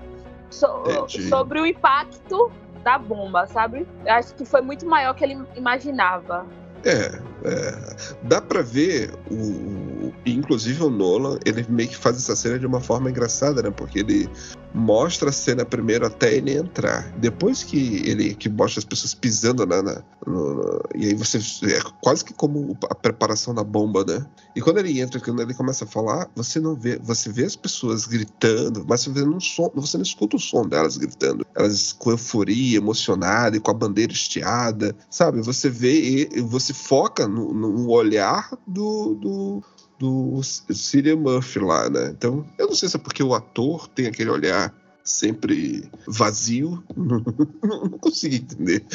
[0.50, 1.28] so- Entendi.
[1.30, 2.52] sobre o impacto
[2.84, 3.88] da bomba, sabe?
[4.06, 6.46] Eu acho que foi muito maior que ele imaginava.
[6.86, 7.96] É, é.
[8.24, 12.66] dá pra ver o, o- inclusive o Nolan, ele meio que faz essa cena de
[12.66, 13.72] uma forma engraçada, né?
[13.72, 14.30] Porque ele
[14.74, 17.12] mostra a cena primeiro até ele entrar.
[17.18, 21.38] Depois que ele que mostra as pessoas pisando na, na- no- no- e aí você
[21.66, 24.26] é quase que como a preparação da bomba, né?
[24.56, 27.56] E quando ele entra, quando ele começa a falar, você não vê, você vê as
[27.56, 31.46] pessoas gritando, mas você um som, você não escuta o som delas gritando.
[31.56, 35.42] Elas com euforia, emocionada e com a bandeira estiada, sabe?
[35.42, 39.64] Você vê e você foca no, no olhar do, do
[40.00, 42.08] do Cillian Murphy lá, né?
[42.08, 44.74] Então, eu não sei se é porque o ator tem aquele olhar
[45.04, 47.20] sempre vazio, não,
[47.62, 48.86] não consegui entender.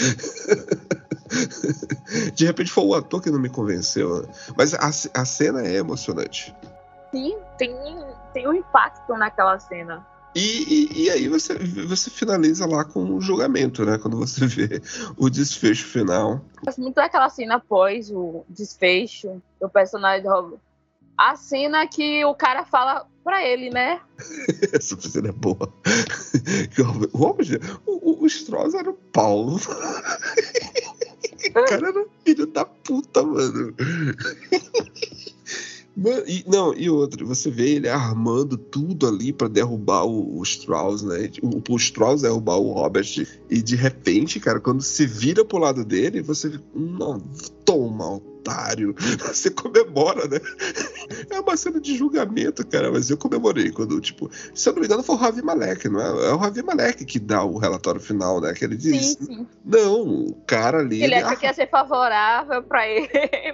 [2.35, 4.29] De repente foi o ator que não me convenceu, né?
[4.57, 4.89] mas a,
[5.21, 6.55] a cena é emocionante.
[7.11, 7.75] Sim, tem,
[8.33, 10.07] tem um impacto naquela cena.
[10.35, 10.41] E,
[10.91, 11.55] e, e aí você,
[11.87, 13.99] você finaliza lá com o julgamento, né?
[13.99, 14.83] Quando você vê
[15.17, 16.45] o desfecho final.
[16.65, 20.59] Gosto muito daquela cena após o desfecho do personagem do Robert.
[21.17, 24.01] A cena que o cara fala pra ele, né?
[24.75, 25.73] Essa cena é boa.
[27.13, 29.57] O Robert- o, o, Strauss era o Paulo.
[31.49, 33.75] O cara era filho da puta, mano.
[36.27, 41.03] E, não, e outro, você vê ele armando tudo ali pra derrubar o, o Strauss,
[41.03, 41.31] né?
[41.41, 43.27] O, o Strauss derrubar o Robert.
[43.49, 47.21] E de repente, cara, quando se vira pro lado dele, você não,
[47.65, 48.95] toma, otário.
[49.25, 50.39] Você comemora, né?
[51.31, 54.87] É uma cena de julgamento, cara, mas eu comemorei quando, tipo, se eu não me
[54.87, 56.29] engano, foi o Ravi Malek, não é?
[56.29, 58.53] É o Ravi Malek que dá o relatório final, né?
[58.53, 59.17] Que ele diz.
[59.19, 59.47] Sim, sim.
[59.65, 61.03] Não, o cara ali.
[61.03, 63.09] Ele ele acha que ia ser favorável pra ele.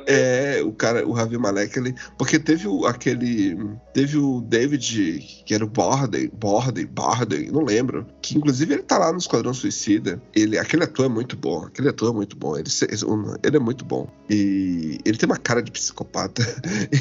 [0.07, 1.95] é, o cara, o Ravi Malek, ele.
[2.19, 3.57] Porque teve o, aquele.
[3.93, 8.07] Teve o David, que era o Borden, Borden, Borden, não lembro.
[8.21, 10.21] Que inclusive ele tá lá no Esquadrão Suicida.
[10.35, 11.65] Ele, aquele ator é muito bom.
[11.65, 12.57] Aquele ator é muito bom.
[12.57, 12.69] Ele,
[13.43, 14.09] ele é muito bom.
[14.29, 16.43] E ele tem uma cara de psicopata.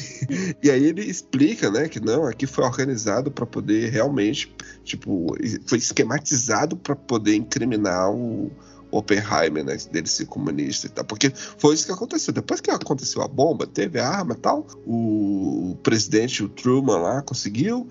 [0.62, 4.54] e aí ele explica, né, que não, aqui foi organizado pra poder realmente.
[4.84, 8.52] Tipo, foi esquematizado pra poder incriminar o.
[8.92, 12.34] Oppenheimer, né, dele ser comunista e tal, porque foi isso que aconteceu.
[12.34, 17.22] Depois que aconteceu a bomba, teve a arma e tal, o presidente, o Truman lá,
[17.22, 17.88] conseguiu.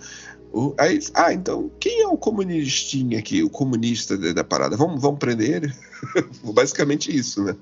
[0.53, 4.77] O, aí, ah, então quem é o comunistinha aqui, o comunista da, da parada?
[4.77, 5.75] Vamos, vamos prender ele?
[6.53, 7.55] Basicamente isso, né?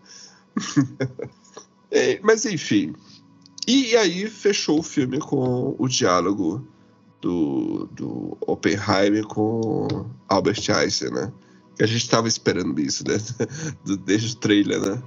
[1.91, 2.95] É, mas enfim.
[3.67, 6.67] E aí fechou o filme com o diálogo
[7.21, 11.33] do, do Oppenheimer com Albert Einstein, né?
[11.77, 13.17] Que a gente tava esperando isso, né?
[14.05, 15.03] Desde o trailer, né?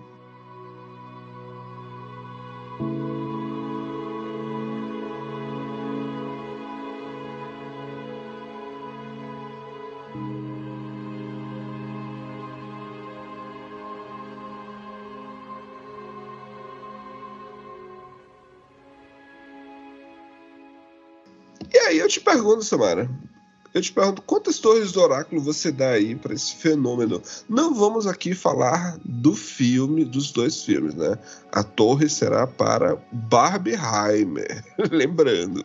[22.15, 23.09] Te pergunto, Samara.
[23.73, 27.21] Eu te pergunto, quantas torres do oráculo você dá aí para esse fenômeno?
[27.47, 31.17] Não vamos aqui falar do filme, dos dois filmes, né?
[31.51, 34.63] A torre será para Barbieheimer.
[34.91, 35.63] Lembrando,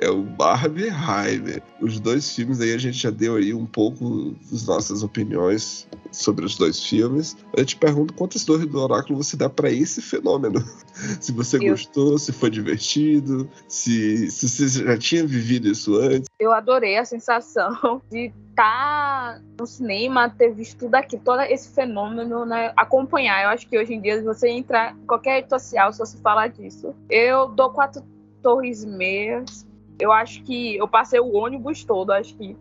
[0.00, 1.62] é o Barbieheimer.
[1.80, 6.44] Os dois filmes aí a gente já deu aí um pouco das nossas opiniões sobre
[6.44, 7.36] os dois filmes.
[7.56, 10.62] Eu te pergunto quantas torres do oráculo você dá para esse fenômeno?
[11.20, 16.28] Se você Eu- gostou, se foi divertido, se, se você já tinha vivido isso antes.
[16.42, 22.44] Eu adorei a sensação de estar no cinema, ter visto tudo aqui, todo esse fenômeno,
[22.44, 22.72] né?
[22.76, 23.44] Acompanhar.
[23.44, 26.48] Eu acho que hoje em dia, você entrar em qualquer rede social, só se falar
[26.48, 26.96] disso.
[27.08, 28.02] Eu dou quatro
[28.42, 29.64] torres meias.
[30.00, 32.56] Eu acho que eu passei o ônibus todo, acho que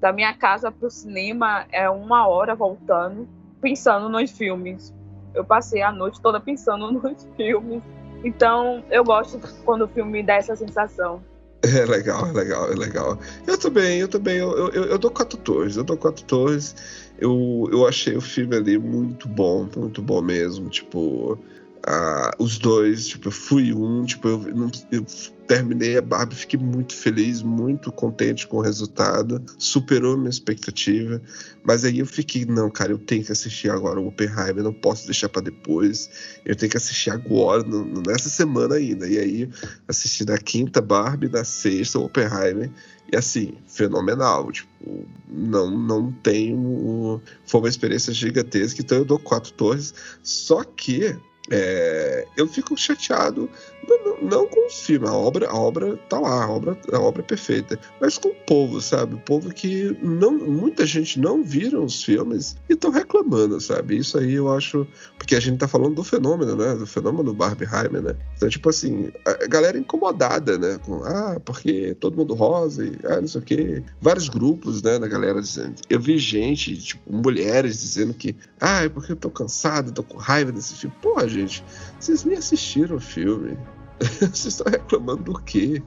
[0.00, 3.28] da minha casa pro cinema é uma hora voltando,
[3.60, 4.94] pensando nos filmes.
[5.34, 7.82] Eu passei a noite toda pensando nos filmes.
[8.24, 11.22] Então, eu gosto quando o filme dá essa sensação.
[11.76, 13.18] É legal, é legal, é legal.
[13.46, 16.74] Eu também, eu também, eu, eu, eu dou quatro torres, eu dou quatro torres.
[17.18, 20.68] Eu, eu achei o filme ali muito bom, muito bom mesmo.
[20.68, 21.38] Tipo,
[21.86, 25.06] ah, os dois, tipo, eu fui um, tipo, eu, não- eu
[25.46, 31.22] terminei a Barbie, fiquei muito feliz, muito contente com o resultado, superou minha expectativa,
[31.62, 35.04] mas aí eu fiquei, não, cara, eu tenho que assistir agora o Oppenheimer, não posso
[35.06, 36.10] deixar pra depois,
[36.44, 39.48] eu tenho que assistir agora, no- nessa semana ainda, e aí
[39.86, 42.68] assisti na quinta Barbie, na sexta o Oppenheimer,
[43.12, 49.52] e assim, fenomenal, tipo, não, não tenho, foi uma experiência gigantesca, então eu dou quatro
[49.52, 51.16] torres, só que
[51.50, 53.50] é, eu fico chateado
[53.88, 57.22] não, não- com o filme, a obra, a obra tá lá, a obra, a obra
[57.22, 59.14] é perfeita, mas com o povo, sabe?
[59.14, 63.96] O povo que não, muita gente não viram os filmes e estão reclamando, sabe?
[63.96, 64.86] Isso aí eu acho,
[65.18, 66.74] porque a gente tá falando do fenômeno, né?
[66.74, 68.16] Do fenômeno Barbieheimer, né?
[68.36, 70.78] Então, tipo assim, a galera incomodada, né?
[70.84, 73.82] Com, ah, porque todo mundo rosa e ah, não sei o quê.
[74.00, 75.74] Vários grupos, né, da galera dizendo.
[75.88, 80.16] Eu vi gente, tipo, mulheres dizendo que, ah, é porque eu tô cansado, tô com
[80.18, 80.94] raiva desse filme.
[81.02, 81.64] Porra, gente,
[81.98, 83.56] vocês nem assistiram o filme.
[84.20, 85.82] Vocês estão reclamando do quê?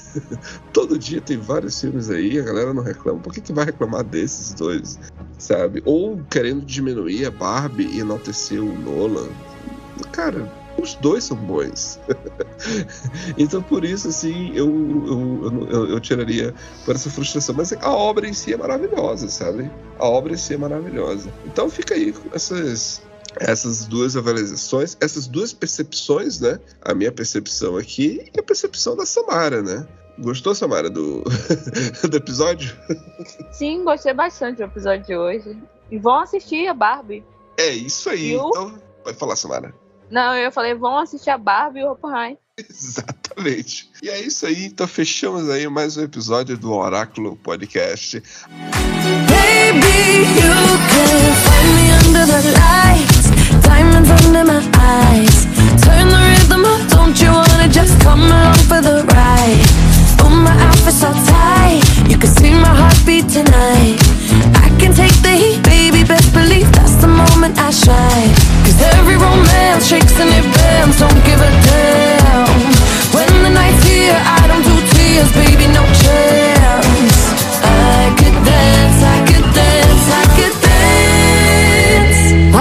[0.72, 3.20] Todo dia tem vários filmes aí, a galera não reclama.
[3.20, 4.98] Por que, que vai reclamar desses dois?
[5.38, 5.82] Sabe?
[5.84, 9.28] Ou querendo diminuir a Barbie e enaltecer o Nolan.
[10.12, 11.98] Cara, os dois são bons.
[13.38, 14.68] então, por isso, assim, eu,
[15.06, 17.54] eu, eu, eu tiraria por essa frustração.
[17.54, 19.70] Mas a obra em si é maravilhosa, sabe?
[19.98, 21.32] A obra em si é maravilhosa.
[21.46, 23.02] Então, fica aí essas
[23.40, 26.58] essas duas avaliações, essas duas percepções, né?
[26.82, 29.86] A minha percepção aqui e a percepção da Samara, né?
[30.18, 31.22] Gostou, Samara, do,
[32.08, 32.76] do episódio?
[33.52, 35.56] Sim, gostei bastante do episódio de hoje.
[35.90, 37.24] E vão assistir a Barbie.
[37.56, 38.30] É isso aí.
[38.30, 38.48] Viu?
[38.48, 39.74] Então, pode falar, Samara.
[40.10, 42.38] Não, eu falei, vão assistir a Barbie e o Oppenheimer.
[42.68, 43.90] Exatamente.
[44.02, 44.64] E é isso aí.
[44.66, 48.20] Então, fechamos aí mais um episódio do Oráculo Podcast.
[49.28, 49.86] Baby,
[50.34, 50.52] you
[50.88, 53.17] can find me under the lights,
[53.62, 55.46] diamonds under my eyes.
[55.84, 59.62] Turn the rhythm up, don't you wanna just come along for the ride?
[60.20, 63.96] Oh, my outfit's so tight, you can see my heartbeat tonight.
[64.64, 68.32] I can take the heat, baby, best believe that's the moment I shine.
[68.64, 72.48] Cause every romance shakes and it bends, don't give a damn.
[73.14, 77.18] When the night's here, I don't do tears, baby, no chance.
[77.64, 79.17] I could dance, I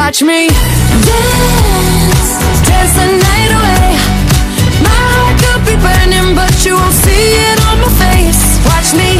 [0.08, 3.91] Watch me dance, dance the night away.
[4.80, 8.55] My heart could be burning, but you won't see it on my face.
[8.64, 9.20] Watch me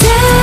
[0.00, 0.41] dance,